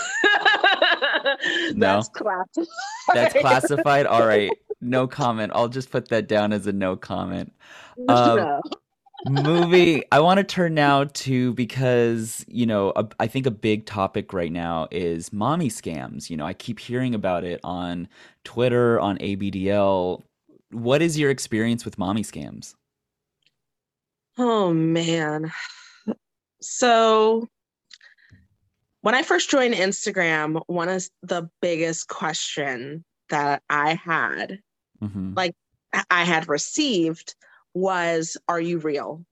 [1.73, 1.73] no.
[1.75, 2.67] That's classified.
[3.13, 4.05] That's classified.
[4.05, 4.51] All right.
[4.79, 5.51] No comment.
[5.55, 7.51] I'll just put that down as a no comment.
[8.07, 8.61] Um, no
[9.29, 13.85] movie I want to turn now to because, you know, a, I think a big
[13.85, 16.29] topic right now is mommy scams.
[16.29, 18.07] You know, I keep hearing about it on
[18.43, 20.21] Twitter, on ABDL.
[20.71, 22.75] What is your experience with mommy scams?
[24.37, 25.51] Oh, man.
[26.61, 27.47] So,
[29.01, 34.59] when I first joined Instagram, one of the biggest question that I had,
[35.01, 35.33] mm-hmm.
[35.35, 35.55] like
[36.09, 37.35] I had received
[37.77, 39.25] was, Are you real?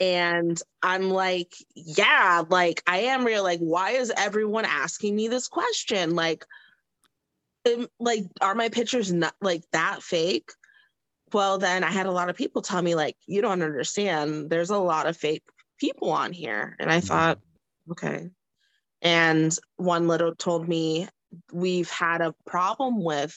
[0.00, 3.42] And I'm like, Yeah, like I am real.
[3.42, 6.14] Like, why is everyone asking me this question?
[6.14, 6.44] Like,
[7.98, 10.50] like, are my pictures not like that fake?
[11.32, 14.50] well, then I had a lot of people tell me, like, you don't understand.
[14.50, 15.42] There's a lot of fake
[15.78, 16.76] people on here.
[16.78, 17.08] And I Mhm.
[17.08, 17.40] thought,
[17.90, 18.30] okay.
[19.02, 21.08] And one little told me,
[21.52, 23.36] we've had a problem with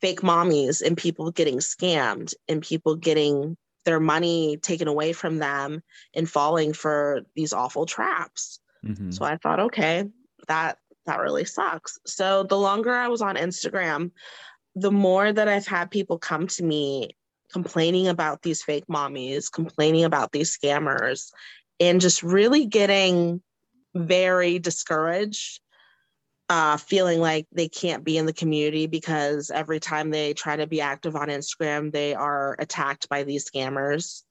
[0.00, 5.82] fake mommies and people getting scammed and people getting their money taken away from them
[6.14, 8.60] and falling for these awful traps.
[8.84, 9.12] Mhm.
[9.12, 10.04] So I thought, okay,
[10.46, 11.98] that that really sucks.
[12.06, 14.10] So the longer I was on Instagram,
[14.74, 17.16] the more that I've had people come to me
[17.50, 21.32] complaining about these fake mommies, complaining about these scammers,
[21.80, 23.42] and just really getting
[23.94, 25.60] very discouraged,
[26.48, 30.66] uh, feeling like they can't be in the community because every time they try to
[30.66, 34.22] be active on Instagram, they are attacked by these scammers.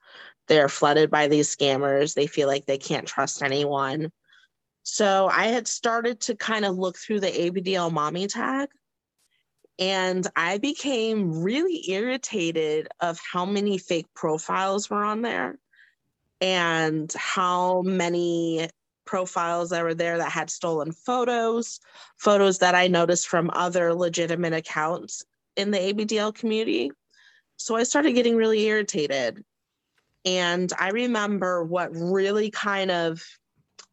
[0.48, 2.14] They're flooded by these scammers.
[2.14, 4.12] They feel like they can't trust anyone.
[4.84, 8.70] So I had started to kind of look through the ABDL mommy tag
[9.80, 15.60] and I became really irritated of how many fake profiles were on there
[16.42, 18.70] and how many
[19.08, 21.80] profiles that were there that had stolen photos,
[22.18, 26.92] photos that I noticed from other legitimate accounts in the ABDL community.
[27.56, 29.44] So I started getting really irritated.
[30.26, 33.24] And I remember what really kind of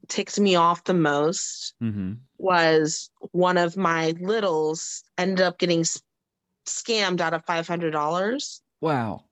[0.09, 2.19] ticked me off the most Mhm.
[2.37, 5.85] was one of my littles ended up getting
[6.67, 9.25] scammed out of $500 Wow.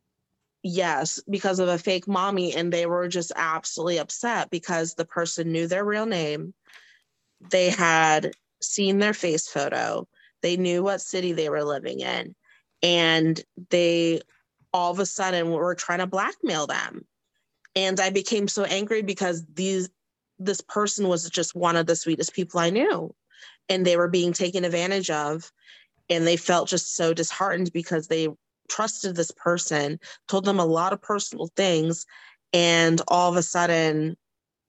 [0.63, 5.53] Yes because of a fake mommy and they were just absolutely upset because the person
[5.53, 6.55] knew their real name.
[7.51, 10.07] They had seen their face photo.
[10.43, 12.35] They knew what city they were living in.
[12.83, 14.23] And they
[14.73, 17.05] all of a sudden were trying to blackmail them.
[17.75, 19.89] And i became so angry because these
[20.39, 23.15] this person was just one of the sweetest people i knew.
[23.69, 25.51] And they were being taken advantage of.
[26.09, 28.29] And they felt just so disheartened because they
[28.73, 32.07] trusted this person told them a lot of personal things
[32.53, 34.17] and all of a sudden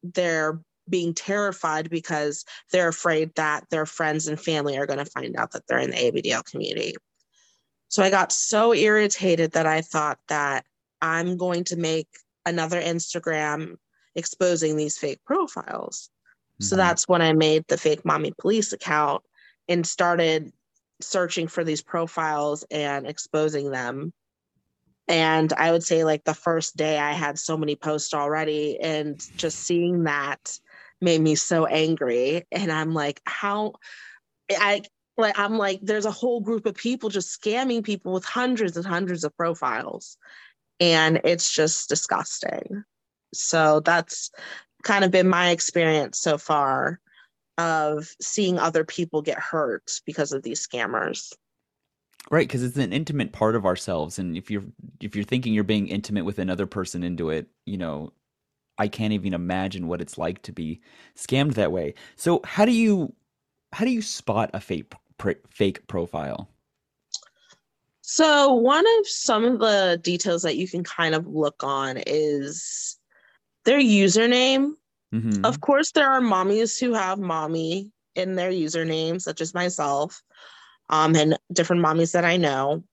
[0.03, 5.37] they're being terrified because they're afraid that their friends and family are going to find
[5.37, 6.95] out that they're in the ABDL community.
[7.87, 10.65] So I got so irritated that I thought that
[11.01, 12.09] I'm going to make
[12.45, 13.75] another Instagram
[14.15, 16.09] exposing these fake profiles.
[16.59, 16.79] So Mhm.
[16.79, 19.23] that's when I made the fake mommy police account
[19.69, 20.51] and started
[21.01, 24.13] searching for these profiles and exposing them.
[25.07, 29.21] And I would say, like, the first day I had so many posts already, and
[29.37, 30.57] just seeing that
[31.01, 32.45] made me so angry.
[32.51, 33.73] And I'm like, how
[34.49, 34.83] I
[35.17, 38.85] like, I'm like, there's a whole group of people just scamming people with hundreds and
[38.85, 40.17] hundreds of profiles.
[40.79, 42.83] And it's just disgusting.
[43.33, 44.31] So that's
[44.83, 46.99] kind of been my experience so far
[47.57, 51.33] of seeing other people get hurt because of these scammers.
[52.31, 54.63] Right, because it's an intimate part of ourselves, and if you're
[55.01, 58.13] if you're thinking you're being intimate with another person into it, you know,
[58.77, 60.79] I can't even imagine what it's like to be
[61.17, 61.95] scammed that way.
[62.15, 63.13] So how do you
[63.73, 64.93] how do you spot a fake
[65.49, 66.49] fake profile?
[68.05, 72.97] So, one of some of the details that you can kind of look on is
[73.63, 74.73] their username.
[75.13, 75.45] Mhm.
[75.45, 80.21] Of course, there are mommies who have mommy in their username, such as myself,
[80.89, 82.83] um, and different mommies that I know.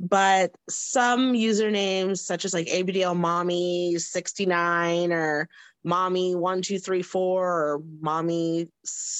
[0.00, 5.48] But some usernames, such as like ABDL Mommy 69 or
[5.84, 8.68] Mommy 1234 or Mommy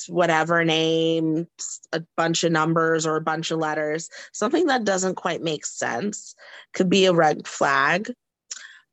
[0.08, 1.48] whatever name,
[1.92, 6.34] a bunch of numbers or a bunch of letters, something that doesn't quite make sense
[6.74, 8.12] could be a red flag.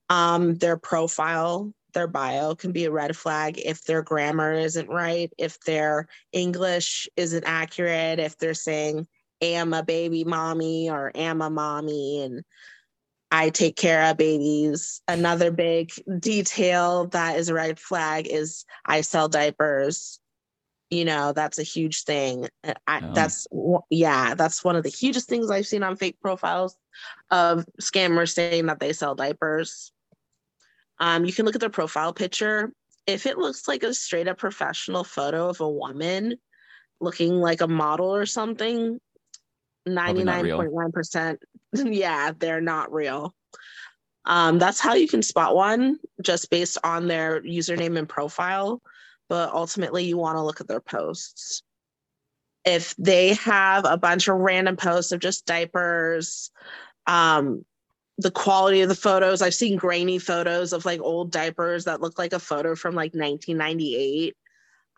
[0.09, 5.33] Um, their profile, their bio can be a red flag if their grammar isn't right,
[5.39, 9.07] if their English isn't accurate, if they're saying
[9.41, 12.43] am a baby mommy or am a mommy and
[13.31, 15.01] I take care of babies.
[15.07, 20.19] Another big detail that is a red flag is I sell diapers.
[20.91, 22.47] You know, that's a huge thing.
[22.63, 23.13] Uh, I, Oh.
[23.13, 23.47] That's,
[23.89, 26.77] yeah, that's one of the hugest things I've seen on fake profiles
[27.31, 29.91] of scammers saying that they sell diapers.
[30.99, 32.71] Um, you can look at their profile picture.
[33.07, 36.35] If it looks like a straight up professional photo of a woman
[36.99, 38.99] looking like a model or something,
[39.87, 41.37] 99.9%,
[41.93, 43.35] yeah, they're not real.
[44.25, 48.81] Um, that's how you can spot one just based on their username and profile.
[49.29, 51.61] But ultimately, you want to look at their posts.
[52.63, 56.49] If they have a bunch of random posts of just diapers,
[57.05, 57.65] um,
[58.17, 62.17] the quality of the photos, I've seen grainy photos of like old diapers that look
[62.17, 64.35] like a photo from like 1998.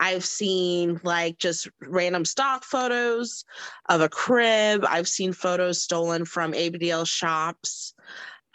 [0.00, 3.44] I've seen like just random stock photos
[3.88, 4.84] of a crib.
[4.88, 7.94] I've seen photos stolen from ABDL shops.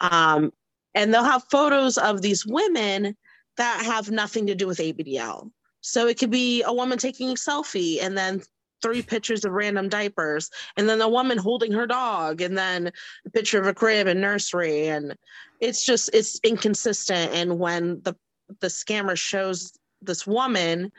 [0.00, 0.52] Um,
[0.94, 3.16] and they'll have photos of these women
[3.56, 5.50] that have nothing to do with ABDL.
[5.82, 8.42] So it could be a woman taking a selfie and then
[8.84, 12.92] three pictures of random diapers and then a woman holding her dog and then
[13.24, 15.16] a picture of a crib and nursery and
[15.58, 17.32] it's just it's inconsistent.
[17.32, 18.14] And when the
[18.60, 19.72] the scammer shows
[20.02, 20.92] this woman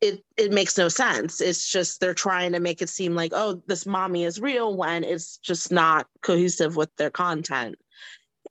[0.00, 1.40] it it makes no sense.
[1.40, 5.04] It's just they're trying to make it seem like oh this mommy is real when
[5.04, 7.76] it's just not cohesive with their content.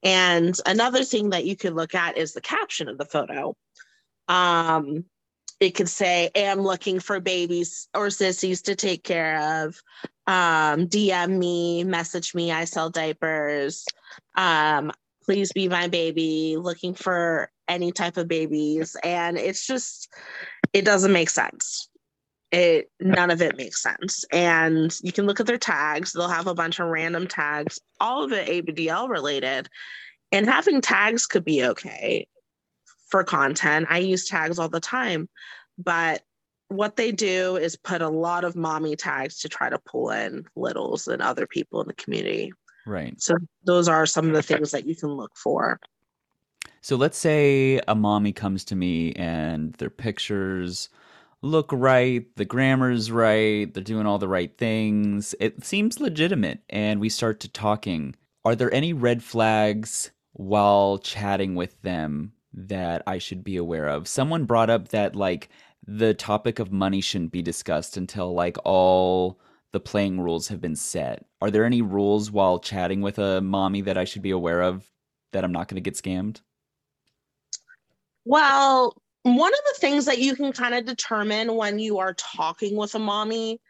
[0.03, 3.57] And another thing that you could look at is the caption of the photo.
[4.29, 5.03] Um
[5.61, 9.79] it could say am looking for babies or sissies to take care of.
[10.27, 13.85] Um, dm me message me i sell diapers.
[14.35, 14.91] Um,
[15.23, 18.97] please be my baby looking for any type of babies.
[19.03, 20.09] And it's just
[20.73, 21.87] it doesn't make sense.
[22.51, 24.25] It none of it makes sense.
[24.31, 26.11] And you can look at their tags.
[26.11, 29.69] They'll have a bunch of random tags all of it abdl related.
[30.31, 32.27] And having tags could be okay
[33.11, 33.87] for content.
[33.89, 35.29] I use tags all the time,
[35.77, 36.23] but
[36.69, 40.45] what they do is put a lot of mommy tags to try to pull in
[40.55, 42.53] littles and other people in the community.
[42.85, 43.19] Right.
[43.21, 43.35] So
[43.65, 45.79] those are some of the things that you can look for.
[46.81, 50.89] So let's say a mommy comes to me and their pictures
[51.41, 55.35] look right, the grammar's right, they're doing all the right things.
[55.39, 58.15] It seems legitimate and we start to talking.
[58.45, 64.07] Are there any red flags while chatting with them that I should be aware of.
[64.07, 65.49] Someone brought up that like
[65.85, 69.39] the topic of money shouldn't be discussed until like all
[69.71, 71.25] the playing rules have been set.
[71.41, 74.85] Are there any rules while chatting with a mommy that I should be aware of
[75.31, 76.41] that I'm not going to get scammed?
[78.25, 82.75] Well, one of the things that you can kind of determine when you are talking
[82.75, 83.61] with a mommy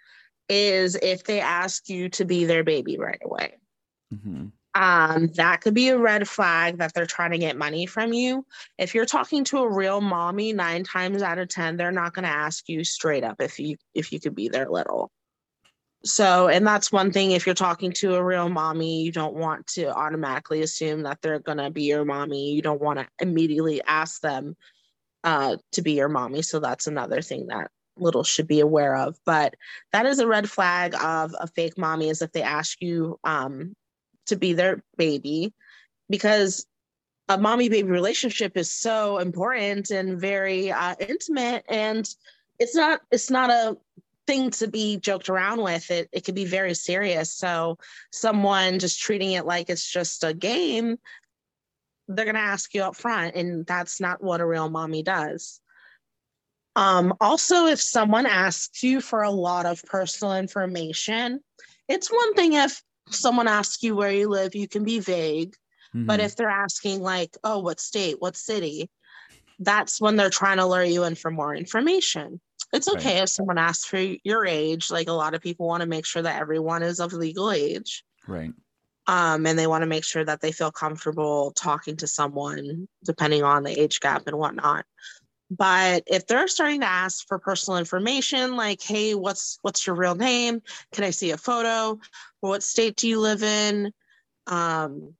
[0.50, 3.58] is if they ask you to be their baby right away.
[4.14, 8.14] Mm-hmm um, that could be a red flag that they're trying to get money from
[8.14, 8.46] you.
[8.78, 12.24] If you're talking to a real mommy, nine times out of ten, they're not going
[12.24, 15.12] to ask you straight up if you if you could be their little.
[16.04, 17.32] So, and that's one thing.
[17.32, 21.40] If you're talking to a real mommy, you don't want to automatically assume that they're
[21.40, 22.54] going to be your mommy.
[22.54, 24.56] You don't want to immediately ask them
[25.24, 26.42] uh, to be your mommy.
[26.42, 29.18] So that's another thing that little should be aware of.
[29.26, 29.56] But
[29.92, 33.76] that is a red flag of a fake mommy is if they ask you um,
[34.32, 35.54] to be their baby
[36.10, 36.66] because
[37.28, 42.10] a mommy baby relationship is so important and very uh, intimate and
[42.60, 43.78] it's not it's not a
[44.28, 45.92] thing to be joked around with.
[45.92, 47.34] It it could be very serious.
[47.34, 47.78] So
[48.12, 50.98] someone just treating it like it's just a game
[52.08, 55.62] they're going to ask you up front and that's not what a real mommy does.
[56.76, 61.42] Um, also if someone asks you for a lot of personal information
[61.92, 65.56] it's one thing if someone asks you where you live, you can be vague.
[65.96, 66.06] Mm-hmm.
[66.06, 68.90] But if they're asking, like, oh, what state, what city,
[69.60, 72.40] that's when they're trying to lure you in for more information.
[72.74, 73.24] It's okay right.
[73.24, 74.90] if someone asks for your age.
[74.90, 78.04] Like a lot of people want to make sure that everyone is of legal age.
[78.28, 78.54] Right.
[79.08, 83.44] Um, and they want to make sure that they feel comfortable talking to someone, depending
[83.44, 84.86] on the age gap and whatnot.
[85.52, 90.16] But if they're starting to ask for personal information, like, hey, what's what's your real
[90.16, 90.62] name?
[90.94, 92.00] Can I see a photo?
[92.40, 93.92] What state do you live in?
[94.48, 95.14] Um,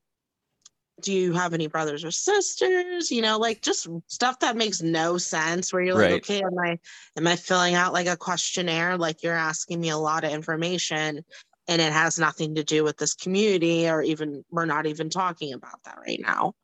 [1.02, 3.10] do you have any brothers or sisters?
[3.10, 6.12] You know, like just stuff that makes no sense where you're right.
[6.12, 6.78] like, okay, am I
[7.18, 8.96] am I filling out like a questionnaire?
[8.96, 11.24] Like you're asking me a lot of information
[11.68, 15.52] and it has nothing to do with this community or even we're not even talking
[15.52, 16.54] about that right now.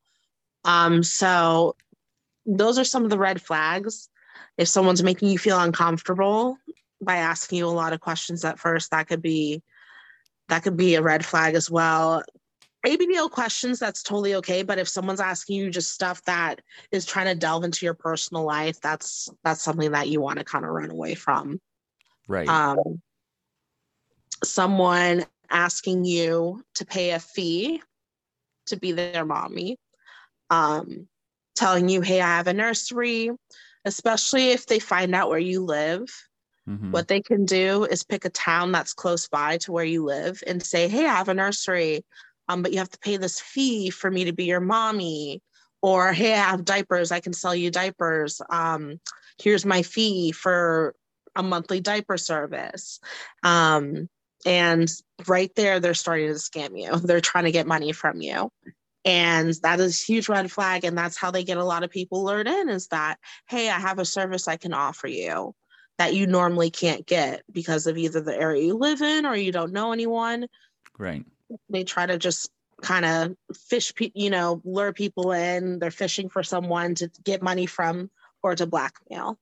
[0.65, 1.77] Um, so
[2.49, 4.09] those are some of the red flags.
[4.57, 6.57] If someone's making you feel uncomfortable
[7.01, 9.63] by asking you a lot of questions at first, that could be
[10.49, 12.23] that could be a red flag as well.
[12.87, 14.63] ABDL questions, that's totally okay.
[14.63, 18.45] But if someone's asking you just stuff that is trying to delve into your personal
[18.45, 21.61] life, that's that's something that you want to kind of run away from.
[22.29, 22.49] Right.
[22.49, 23.03] Um,
[24.43, 27.83] someone asking you to pay a fee
[28.67, 29.77] to be their mommy.
[30.51, 31.09] Um,
[31.59, 33.31] telling you, hey, I have a nursery,
[33.85, 36.09] especially if they find out where you live.
[36.69, 36.93] Mm-hmm.
[36.93, 40.43] What they can do is pick a town that's close by to where you live
[40.47, 42.05] and say, hey, I have a nursery,
[42.49, 45.43] um, but you have to pay this fee for me to be your mommy.
[45.81, 48.41] Or, hey, I have diapers, I can sell you diapers.
[48.51, 49.01] Um,
[49.41, 50.95] here's my fee for
[51.37, 52.99] a monthly diaper service.
[53.45, 54.09] Um,
[54.45, 54.91] and
[55.27, 56.97] right there, they're starting to scam you.
[57.01, 58.51] They're trying to get money from you
[59.05, 60.85] And that is a huge red flag.
[60.85, 63.19] And that's how they get a lot of people lured in is that,
[63.49, 65.55] hey, I have a service I can offer you
[65.99, 69.53] that you normally can't get because of either the area you live in or you
[69.53, 70.47] don't know anyone.
[70.97, 71.25] Right.
[71.69, 72.51] They try to just
[72.83, 73.37] kind of
[73.69, 75.79] fish, pe- you know, lure people in.
[75.79, 78.11] They're fishing for someone to get money from
[78.43, 79.39] or to blackmail.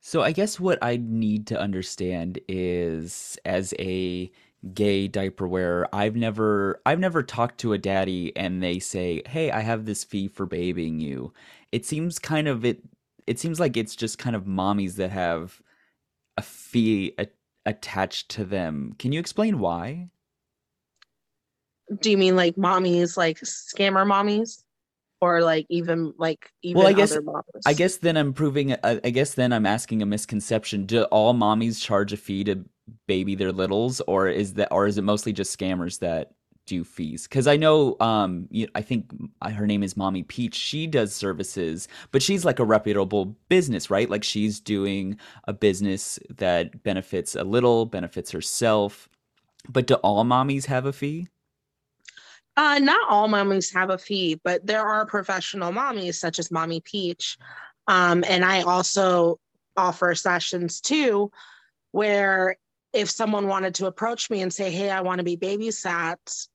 [0.00, 4.30] So I guess what I need to understand is as a
[4.74, 9.50] gay diaper wearer, I've never I've never talked to a daddy and they say, "Hey,
[9.50, 11.32] I have this fee for babying you."
[11.72, 12.82] It seems kind of it
[13.26, 15.60] it seems like it's just kind of mommies that have
[16.36, 17.28] a fee a-
[17.66, 18.94] attached to them.
[18.98, 20.10] Can you explain why?
[22.00, 24.62] Do you mean like mommies, like scammer mommies?
[25.20, 27.18] Or like even like even Well, I guess-?
[27.66, 30.86] I guess then I'm proving I I guess then I'm asking a misconception.
[30.86, 32.64] Do all mommies charge a fee to
[33.06, 36.32] baby their littles or is that or is it mostly just scammers that
[36.66, 37.26] do fees?
[37.26, 39.10] Cuz I know um I think
[39.42, 40.54] her name is Mommy Peach.
[40.54, 44.10] She does services, but she's like a reputable business, right?
[44.10, 49.08] Like she's doing a business that benefits a little, benefits herself.
[49.68, 51.28] But do all mommies have a fee?
[52.56, 56.80] Uh, not all mommies have a fee, but there are professional mommies such as Mommy
[56.80, 57.38] Peach.
[57.86, 59.38] Um, and I also
[59.76, 61.30] offer sessions too,
[61.92, 62.56] where
[62.98, 66.46] if someone wanted to approach me and say, Hey, I want to be babysat,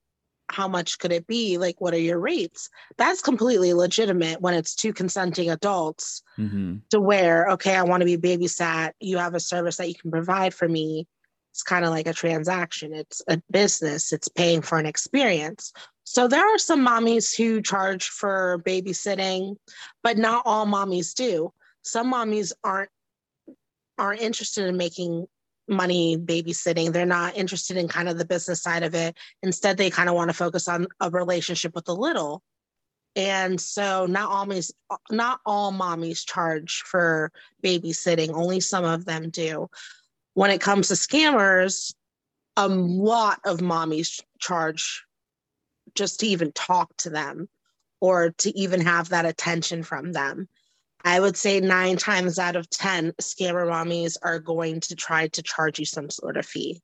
[0.49, 1.57] how much could it be?
[1.57, 2.69] Like, what are your rates?
[2.97, 6.81] That's completely legitimate when it's two consenting adults Mhm.
[6.89, 8.91] to where, okay, I want to be babysat.
[8.99, 11.07] You have a service that you can provide for me.
[11.51, 15.71] It's kind of like a transaction, it's a business, it's paying for an experience.
[16.03, 19.55] So there are some mommies who charge for babysitting,
[20.01, 21.53] but not all mommies do.
[21.83, 22.89] Some mommies aren't
[23.99, 25.27] aren't interested in making
[25.68, 26.91] money babysitting.
[26.91, 29.18] They're not interested in kind of the business side of it.
[29.41, 32.41] Instead, they kind of want to focus on a relationship with the little.
[33.16, 34.72] And so not all mommies,
[35.11, 37.32] not all mommies charge for
[37.64, 38.34] babysitting.
[38.34, 39.70] Only some of them do.
[40.34, 41.93] When it comes to scammers,
[42.57, 45.05] a lot of mommies charge
[45.95, 47.49] just to even talk to them
[47.99, 50.47] or to even have that attention from them.
[51.04, 55.41] I would say nine times out of 10, scammer mommies are going to try to
[55.41, 56.82] charge you some sort of fee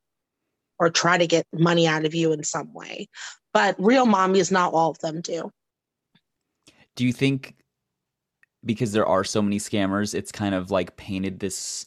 [0.78, 3.08] or try to get money out of you in some way.
[3.54, 5.52] But real mommies, not all of them do.
[6.96, 7.56] Do you think
[8.66, 11.86] because there are so many scammers, it's kind of like painted this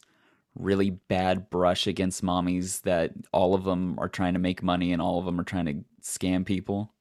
[0.55, 5.01] really bad brush against mommies that all of them are trying to make money and
[5.01, 6.91] all of them are trying to scam people?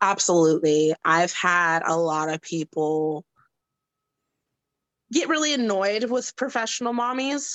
[0.00, 0.94] Absolutely.
[1.04, 3.24] I've had a lot of people
[5.12, 7.54] get really annoyed with professional mommies.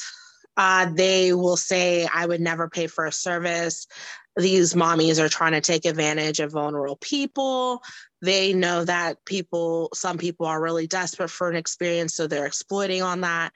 [0.55, 3.87] Uh, they will say, I would never pay for a service.
[4.35, 7.81] These mommies are trying to take advantage of vulnerable people.
[8.21, 13.01] They know that people, some people are really desperate for an experience, so they're exploiting
[13.01, 13.51] on that.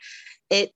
[0.49, 0.73] It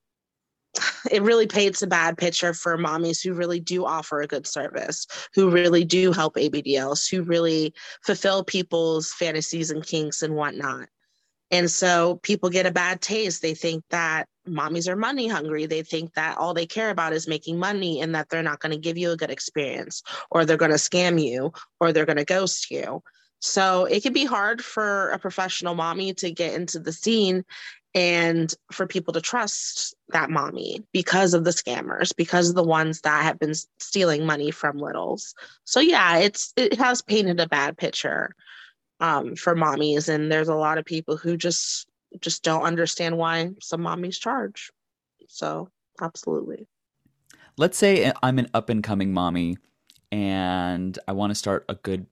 [1.12, 5.06] it really paints a bad picture for mommies who really do offer a good service,
[5.34, 10.88] who really do help ABDLs, who really fulfill people's fantasies and kinks and whatnot.
[11.52, 13.42] And so people get a bad taste.
[13.42, 15.66] They think that mommies are money hungry.
[15.66, 18.72] They think that all they care about is making money and that they're not going
[18.72, 22.18] to give you a good experience or they're going to scam you or they're going
[22.18, 23.04] to ghost you.
[23.40, 27.44] So it can be hard for a professional mommy to get into the scene
[27.94, 33.02] and for people to trust that mommy because of the scammers because of the ones
[33.02, 35.36] that have been stealing money from littles
[35.66, 38.34] so yeah it's it has painted a bad picture
[39.02, 41.88] um, for mommies and there's a lot of people who just
[42.20, 44.72] just don't understand why some mommies charge
[45.28, 45.70] so
[46.02, 46.68] absolutely
[47.58, 49.58] Let's say I'm an up and coming mommy
[50.12, 52.06] and I want to start a good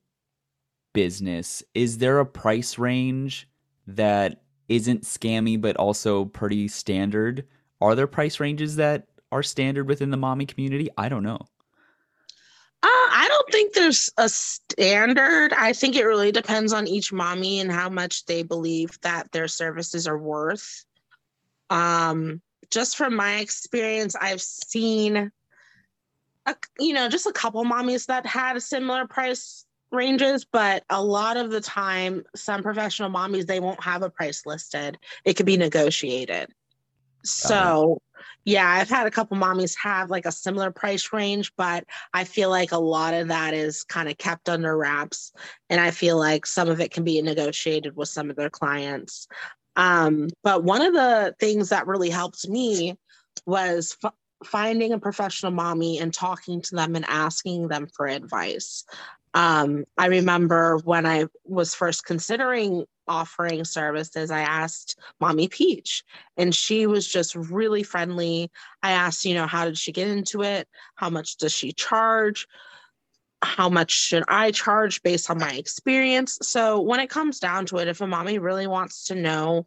[0.92, 1.62] business.
[1.74, 3.48] Is there a price range
[3.86, 7.46] that isn't scammy but also pretty standard?
[7.80, 10.88] Are there price ranges that are standard within the mommy community?
[10.96, 11.40] I don't know.
[12.82, 15.52] Uh, I don't think there's a standard.
[15.52, 19.48] I think it really depends on each mommy and how much they believe that their
[19.48, 20.84] services are worth.
[21.68, 25.30] Um, just from my experience, I've seen,
[26.46, 31.36] a, you know, just a couple mommies that had similar price ranges, but a lot
[31.36, 34.96] of the time, some professional mommies they won't have a price listed.
[35.24, 36.50] It could be negotiated.
[37.24, 37.98] So,
[38.44, 42.50] yeah, I've had a couple mommies have like a similar price range, but I feel
[42.50, 45.32] like a lot of that is kind of kept under wraps.
[45.68, 49.28] And I feel like some of it can be negotiated with some of their clients.
[49.76, 52.96] Um, but one of the things that really helped me
[53.46, 54.12] was f-
[54.44, 58.84] finding a professional mommy and talking to them and asking them for advice.
[59.34, 66.04] Um, I remember when I was first considering offering services, I asked Mommy Peach,
[66.36, 68.50] and she was just really friendly.
[68.82, 70.68] I asked, you know, how did she get into it?
[70.96, 72.46] How much does she charge?
[73.42, 76.38] How much should I charge based on my experience?
[76.42, 79.66] So, when it comes down to it, if a mommy really wants to know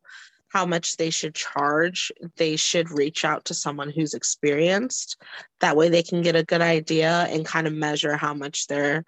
[0.49, 5.19] how much they should charge, they should reach out to someone who's experienced.
[5.61, 9.03] That way they can get a good idea and kind of measure how much they're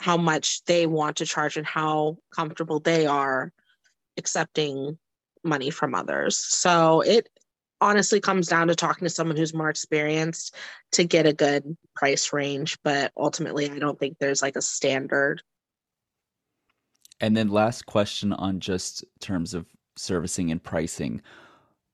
[0.00, 3.52] how much they want to charge and how comfortable they are
[4.16, 4.98] accepting
[5.42, 6.36] money from others.
[6.36, 7.28] So it
[7.80, 10.54] honestly comes down to talking to someone who's more experienced
[10.92, 15.42] to get a good price range, but ultimately I don't think there's like a standard.
[17.20, 19.66] And then last question on just terms of
[19.96, 21.22] servicing and pricing.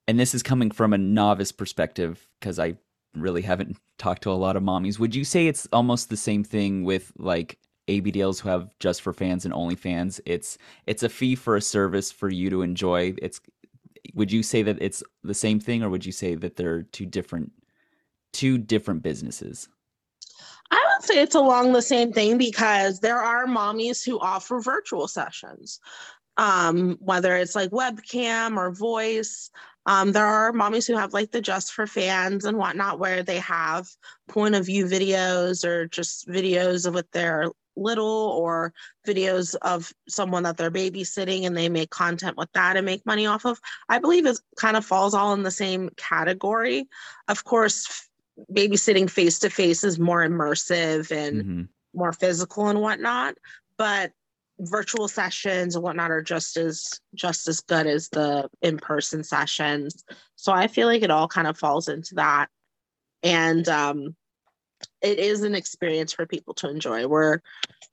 [0.09, 2.76] And this is coming from a novice perspective because I
[3.14, 4.98] really haven't talked to a lot of mommies.
[4.98, 7.59] Would you say it's almost the same thing with like
[7.89, 10.20] ABDLs who have just for fans and only fans?
[10.26, 13.14] It's it's a fee for a service for you to enjoy.
[13.20, 13.41] It's
[14.14, 17.07] would you say that it's the same thing or would you say that they're two
[17.07, 17.53] different
[18.33, 19.68] two different businesses?
[20.70, 25.07] I would say it's along the same thing because there are mommies who offer virtual
[25.07, 25.80] sessions
[26.37, 29.51] um, whether it's like webcam or voice.
[29.87, 33.39] Um, there are mommies who have like the just for fans and whatnot, where they
[33.41, 33.89] have
[34.28, 38.73] point of view videos or just videos of what they're little or
[39.07, 43.27] videos of someone that they're babysitting and they make content with that and make money
[43.27, 43.61] off of.
[43.89, 46.89] I believe it kind of falls all in the same category.
[47.29, 48.09] Of course,
[48.53, 51.62] babysitting face to face is more immersive and mm-hmm.
[51.95, 53.37] more physical and whatnot.
[53.77, 54.12] But
[54.59, 60.05] virtual sessions and whatnot are just as just as good as the in-person sessions
[60.37, 62.49] so i feel like it all kind of falls into that
[63.23, 64.14] and um
[65.03, 67.40] it is an experience for people to enjoy we're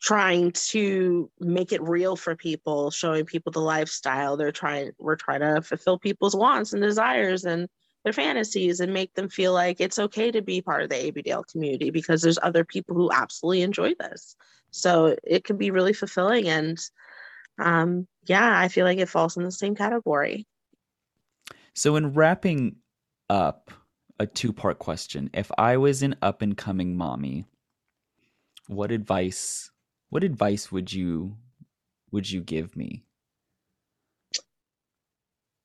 [0.01, 5.41] trying to make it real for people showing people the lifestyle they're trying we're trying
[5.41, 7.67] to fulfill people's wants and desires and
[8.05, 11.45] their fantasies and make them feel like it's okay to be part of the abdl
[11.47, 14.37] community because there's other people who absolutely enjoy this
[14.71, 16.47] so it can be really fulfilling.
[16.47, 16.77] And
[17.57, 20.45] um, yeah, I feel like it falls in the same category.
[21.73, 22.77] So, in wrapping
[23.29, 23.71] up
[24.19, 27.45] a two part question, if I was an up and coming mommy,
[28.67, 29.71] what advice
[30.09, 31.35] what advice would you
[32.11, 33.03] would you give me?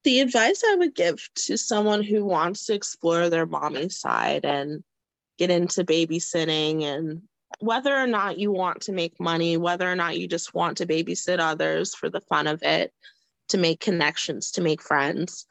[0.04, 4.84] The advice I would give to someone who wants to explore their mommy side and
[5.38, 7.22] get into babysitting and
[7.60, 10.86] whether or not you want to make money, whether or not you just want to
[10.86, 12.92] babysit others for the fun of it,
[13.48, 15.46] to make connections, to make friends.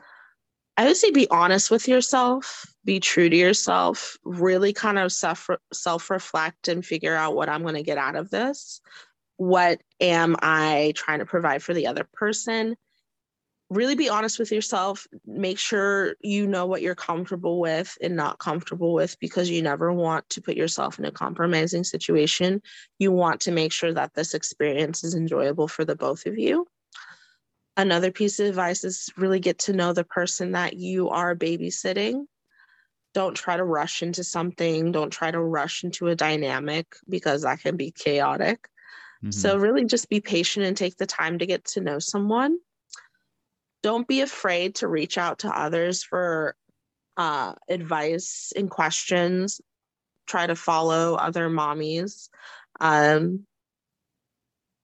[0.76, 5.48] I would say be honest with yourself, be true to yourself, really kind of self
[5.72, 8.82] self reflect and figure out what I'm going to get out of this.
[9.38, 12.76] What am I trying to provide for the other person?
[13.74, 15.08] really be honest with yourself.
[15.26, 19.92] Make sure you know what you're comfortable with and not comfortable with because you never
[19.92, 22.62] want to put yourself in a compromising situation.
[23.00, 26.68] You want to make sure that this experience is enjoyable for the both of you.
[27.76, 32.26] Another piece of advice is really get to know the person that you are babysitting.
[33.14, 34.92] Don't try to rush into something.
[34.92, 38.68] Don't try to rush into a dynamic because that can be chaotic.
[39.24, 39.32] Mm-hmm.
[39.32, 42.58] So, really just be patient and take the time to get to know someone
[43.84, 46.56] don't be afraid to reach out to others for
[47.18, 49.62] uh, advice and questions.
[50.26, 52.30] Try to follow other mommies
[52.80, 53.46] um,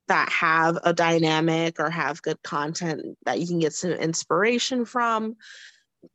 [0.10, 5.36] that have a dynamic or have good content that you can get some inspiration from.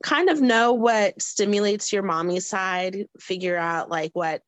[0.03, 4.43] Kind of know what stimulates your mommy side, figure out like what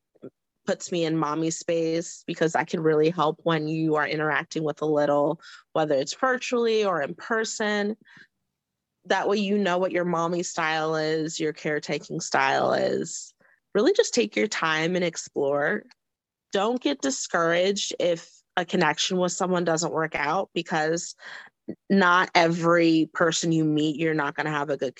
[0.65, 4.81] puts me in mommy space because that can really help when you are interacting with
[4.81, 5.39] a little,
[5.73, 7.95] whether it's virtually or in person
[9.09, 13.33] that way you know what your mommy style is, your caretaking style is.
[13.73, 15.83] Really just take your time and explore.
[16.51, 21.15] Don't get discouraged if a connection with someone doesn't work out because
[21.89, 24.97] not every person you meet you're not going to have a good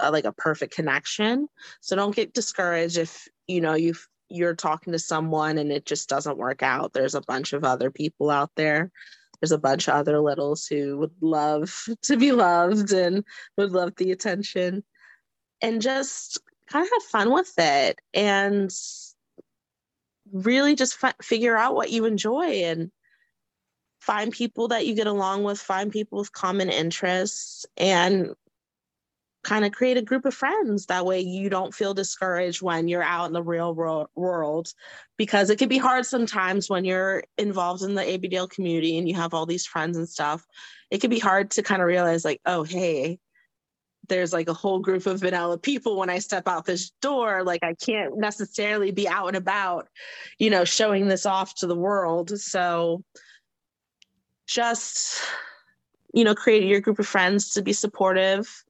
[0.00, 1.48] uh, like a perfect connection.
[1.80, 3.94] So don't get discouraged if you know you
[4.30, 6.92] you're talking to someone and it just doesn't work out.
[6.92, 8.92] There's a bunch of other people out there
[9.40, 13.24] there's a bunch of other littles who would love to be loved and
[13.56, 14.84] would love the attention
[15.60, 16.38] and just
[16.68, 18.70] kind of have fun with it and
[20.32, 22.90] really just f- figure out what you enjoy and
[24.00, 28.34] find people that you get along with find people with common interests and
[29.44, 30.86] kind of create a group of friends.
[30.86, 34.72] That way you don't feel discouraged when you're out in the real world
[35.16, 39.14] because it can be hard sometimes when you're involved in the ABDL community and you
[39.14, 40.46] have all these friends and stuff.
[40.90, 43.18] It can be hard to kind of realize, like, oh, hey,
[44.08, 47.44] there's like a whole group of vanilla people when I step out this door.
[47.44, 49.88] Like, I can't necessarily be out and about,
[50.38, 52.38] you know, showing this off to the world.
[52.40, 53.04] So
[54.48, 55.20] just,
[56.12, 58.64] you know, create your group of friends to be supportive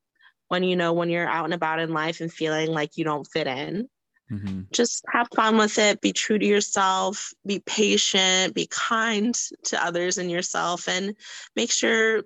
[0.48, 3.26] when you know when you're out and about in life and feeling like you don't
[3.26, 3.88] fit in.
[4.30, 4.62] Mm-hmm.
[4.72, 10.18] Just have fun with it, be true to yourself, be patient, be kind to others
[10.18, 11.14] and yourself, and
[11.56, 12.22] make sure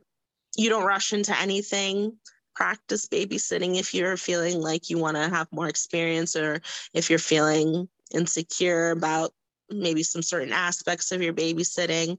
[0.57, 2.15] you don't rush into anything.
[2.55, 6.61] Practice babysitting if you're feeling like you want to have more experience or
[6.93, 9.33] if you're feeling insecure about
[9.71, 12.19] maybe some certain aspects of your babysitting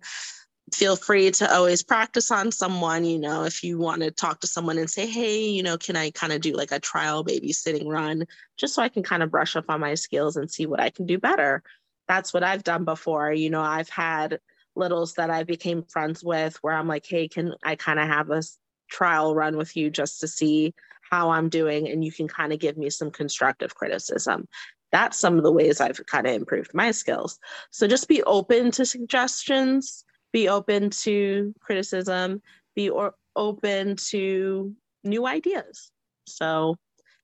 [0.76, 4.48] feel free to always practice on someone you know if you want to talk to
[4.48, 7.88] someone and say hey you know can i kind of do like a trial babysitting
[7.88, 8.26] run?
[8.58, 10.90] Just so i can kind of brush up on my skills and see what i
[10.90, 11.64] can do better.
[12.08, 13.32] That's what i've done before.
[13.32, 14.40] You know i've had
[14.76, 18.32] littles that i became friends with where i'm like hey can i kind of have
[18.32, 18.42] a
[18.90, 20.74] trial run with you just to see
[21.10, 24.48] how i'm doing and you can kind of give me some constructive criticism?
[24.92, 27.40] That's some of the ways i've kind of improved my skills.
[27.72, 32.42] So just be open to suggestions be open to criticism,
[32.76, 35.92] be or, open to new ideas.
[36.28, 36.76] So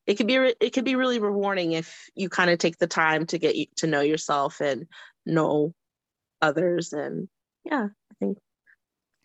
[0.08, 2.88] it could be re- it could be really rewarding if you kind of take the
[2.88, 4.88] time to get to know yourself and
[5.26, 5.74] know
[6.42, 7.28] others and
[7.66, 8.38] yeah, I think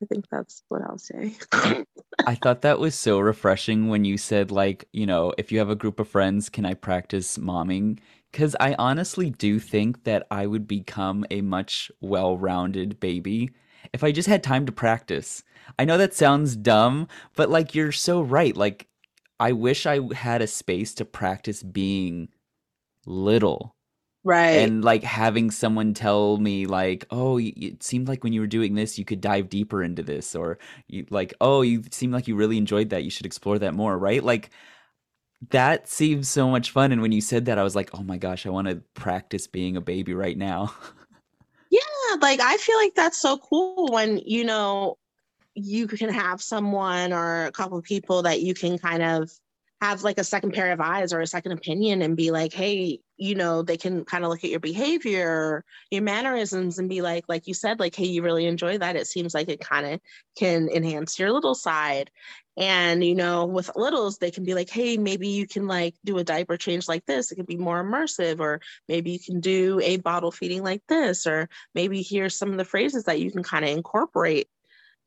[0.02, 1.36] I think that's what I'll say.
[2.26, 5.70] I thought that was so refreshing when you said like, you know, if you have
[5.70, 7.98] a group of friends, can I practice momming?
[8.32, 13.52] Cuz I honestly do think that I would become a much well-rounded baby
[13.92, 15.42] if I just had time to practice.
[15.78, 18.56] I know that sounds dumb, but like you're so right.
[18.56, 18.88] Like
[19.40, 22.28] I wish I had a space to practice being
[23.06, 23.74] little.
[24.26, 24.52] Right.
[24.52, 28.74] And like having someone tell me like, "Oh, it seemed like when you were doing
[28.74, 30.58] this, you could dive deeper into this," or
[30.88, 33.04] you like, "Oh, you seem like you really enjoyed that.
[33.04, 34.24] You should explore that more." Right?
[34.24, 34.50] Like
[35.50, 38.16] that seems so much fun and when you said that I was like, "Oh my
[38.16, 40.74] gosh, I want to practice being a baby right now."
[42.20, 44.98] Like I feel like that's so cool when you know
[45.54, 49.30] you can have someone or a couple people that you can kind of
[49.84, 53.00] have like a second pair of eyes or a second opinion and be like, hey,
[53.18, 57.24] you know, they can kind of look at your behavior, your mannerisms, and be like,
[57.28, 58.96] like you said, like, hey, you really enjoy that.
[58.96, 60.00] It seems like it kind of
[60.38, 62.10] can enhance your little side.
[62.56, 66.18] And, you know, with littles, they can be like, hey, maybe you can like do
[66.18, 67.30] a diaper change like this.
[67.30, 71.26] It can be more immersive, or maybe you can do a bottle feeding like this,
[71.26, 74.48] or maybe here's some of the phrases that you can kind of incorporate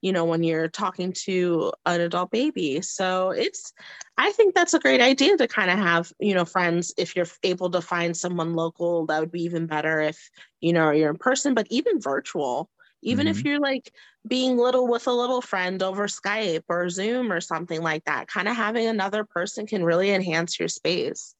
[0.01, 2.81] you know when you're talking to an adult baby.
[2.81, 3.73] So it's
[4.19, 7.27] i think that's a great idea to kind of have you know friends if you're
[7.43, 11.17] able to find someone local that would be even better if you know you're in
[11.17, 12.69] person but even virtual.
[13.03, 13.37] Even mm-hmm.
[13.37, 13.93] if you're like
[14.27, 18.47] being little with a little friend over skype or zoom or something like that kind
[18.47, 21.35] of having another person can really enhance your space.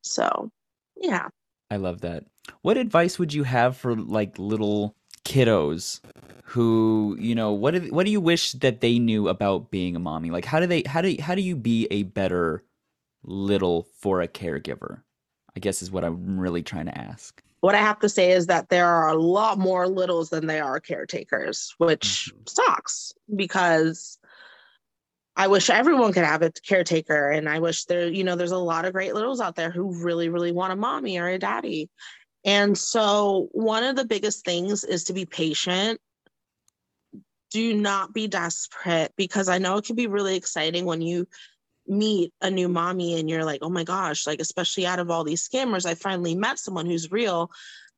[0.00, 0.50] So
[0.96, 1.28] yeah.
[1.70, 2.24] I love that.
[2.62, 6.00] What advice would you have for like little kiddos
[6.44, 9.98] who you know what do, what do you wish that they knew about being a
[9.98, 10.30] mommy?
[10.30, 12.62] Like how do they how do how do you be a better
[13.22, 15.02] little for a caregiver?
[15.56, 17.42] I guess is what i'm really trying to ask.
[17.60, 20.64] What i have to say is that there are a lot more littles than there
[20.64, 22.42] are caretakers which mm-hmm.
[22.46, 24.18] sucks because
[25.34, 28.58] I wish everyone could have a caretaker and I wish there you know there's a
[28.58, 31.88] lot of great littles out there who really really want a mommy or a daddy
[32.44, 36.00] and so, one of the biggest things is to be patient.
[37.50, 41.28] Do not be desperate because I know it can be really exciting when you
[41.86, 45.22] meet a new mommy and you're like, oh my gosh, like, especially out of all
[45.22, 47.50] these scammers, I finally met someone who's real.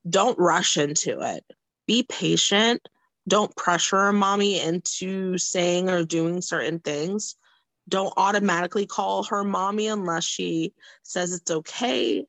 [0.08, 1.44] Don't rush into it.
[1.86, 2.86] Be patient.
[3.26, 7.36] Don't pressure a mommy into saying or doing certain things.
[7.88, 12.26] Don't automatically call her mommy unless she says it's okay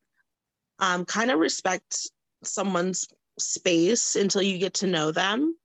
[0.80, 2.10] um, kind of respect
[2.44, 3.08] someone's
[3.40, 5.56] space until you get to know them.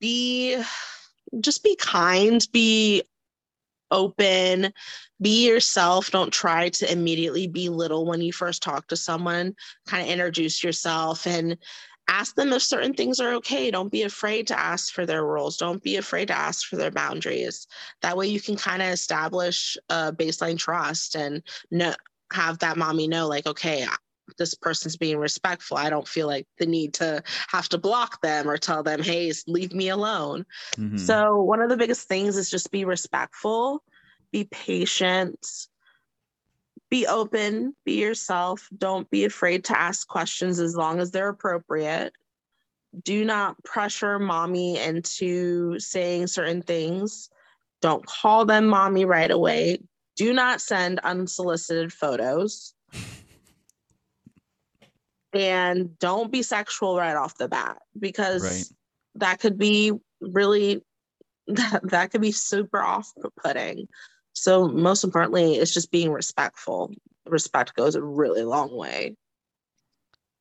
[0.00, 0.62] Be
[1.40, 3.02] just be kind, be
[3.90, 4.72] open,
[5.20, 6.10] be yourself.
[6.10, 9.54] Don't try to immediately be little when you first talk to someone.
[9.86, 11.56] Kind of introduce yourself and
[12.08, 13.70] ask them if certain things are okay.
[13.70, 15.56] Don't be afraid to ask for their rules.
[15.56, 17.66] Don't be afraid to ask for their boundaries.
[18.02, 21.94] That way you can kind of establish a baseline trust and know,
[22.32, 23.86] have that mommy know like okay
[24.36, 28.48] this person's being respectful i don't feel like the need to have to block them
[28.48, 30.44] or tell them hey leave me alone
[30.76, 30.98] mm-hmm.
[30.98, 33.82] so one of the biggest things is just be respectful
[34.32, 35.46] be patient,
[36.90, 38.68] be open, be yourself.
[38.76, 42.12] Don't be afraid to ask questions as long as they're appropriate.
[43.02, 47.28] Do not pressure mommy into saying certain things.
[47.82, 49.80] Don't call them mommy right away.
[50.18, 52.74] Do not send unsolicited photos.
[55.34, 58.64] and don't be sexual right off the bat because Right.
[59.16, 60.82] that could be really
[61.48, 63.12] that, that could be super off
[63.42, 63.88] putting.
[64.34, 66.92] So most importantly, it's just being respectful.
[67.26, 69.16] Respect goes a really long way.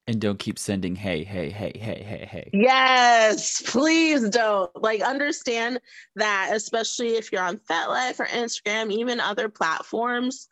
[0.10, 2.50] And don't keep sending hey, hey, hey, hey, hey, hey.
[2.54, 4.72] Yes, please don't.
[4.82, 5.82] Like understand
[6.16, 10.48] that, especially if you're on FetLife or Instagram, even other platforms,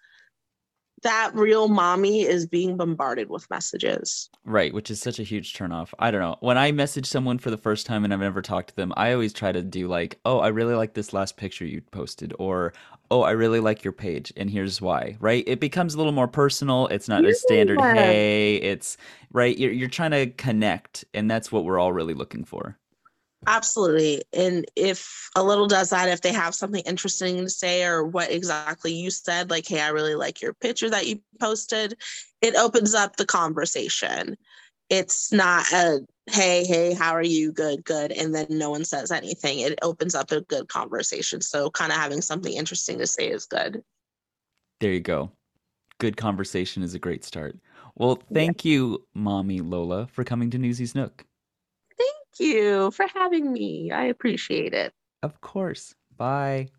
[1.06, 4.28] that real mommy is being bombarded with messages.
[4.44, 5.94] Right, which is such a huge turnoff.
[6.00, 6.36] I don't know.
[6.40, 9.14] When I message someone for the first time and I've never talked to them, I
[9.14, 12.74] always try to do like, oh, I really like this last picture you posted, or
[13.12, 15.16] oh, I really like your page, and here's why.
[15.20, 15.44] Right?
[15.46, 16.88] It becomes a little more personal.
[16.88, 18.56] It's not a standard hey.
[18.56, 18.98] It's
[19.32, 19.56] right.
[19.56, 22.80] You're you're trying to connect, and that's what we're all really looking for.
[23.48, 24.24] Absolutely.
[24.34, 28.32] And if a little does that, if they have something interesting to say or what
[28.32, 31.96] exactly you said, like, hey, I really like your picture that you posted,
[32.42, 34.36] it opens up the conversation.
[34.90, 37.52] It's not a hey, hey, how are you?
[37.52, 38.12] Good, good.
[38.12, 39.60] And then no one says anything.
[39.60, 41.42] It opens up a good conversation.
[41.42, 43.84] So, kind of having something interesting to say is good.
[44.80, 45.32] There you go.
[46.00, 47.58] Good conversation is a great start.
[47.96, 51.26] Well, thank you, mommy Lola, for coming to Newsies Nook.
[52.40, 53.92] You for having me.
[53.92, 54.94] I appreciate it.
[55.22, 55.94] Of course.
[56.16, 56.70] Bye.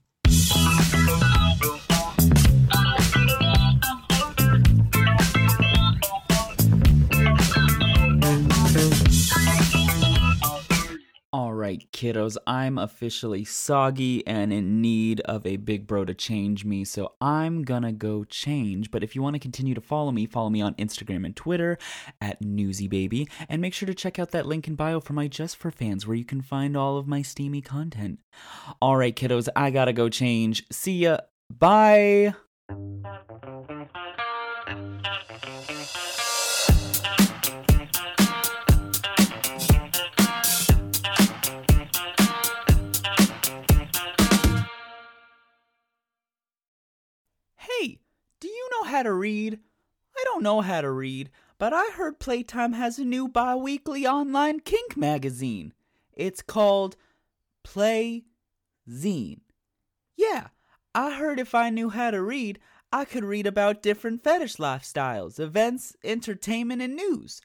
[11.36, 16.64] All right, kiddos, I'm officially soggy and in need of a big bro to change
[16.64, 18.90] me, so I'm gonna go change.
[18.90, 21.76] But if you want to continue to follow me, follow me on Instagram and Twitter
[22.22, 25.58] at NewsyBaby, and make sure to check out that link in bio for my Just
[25.58, 28.20] for fans where you can find all of my steamy content.
[28.80, 30.64] All right, kiddos, I gotta go change.
[30.72, 31.18] See ya.
[31.50, 32.32] Bye.
[48.76, 49.58] Know how to read?
[50.16, 54.06] I don't know how to read, but I heard Playtime has a new bi weekly
[54.06, 55.72] online kink magazine.
[56.12, 56.96] It's called
[57.62, 58.24] Play
[58.88, 59.40] Zine.
[60.16, 60.48] Yeah,
[60.94, 62.58] I heard if I knew how to read,
[62.92, 67.42] I could read about different fetish lifestyles, events, entertainment, and news.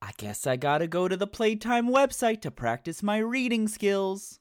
[0.00, 4.38] I guess I gotta go to the Playtime website to practice my reading skills.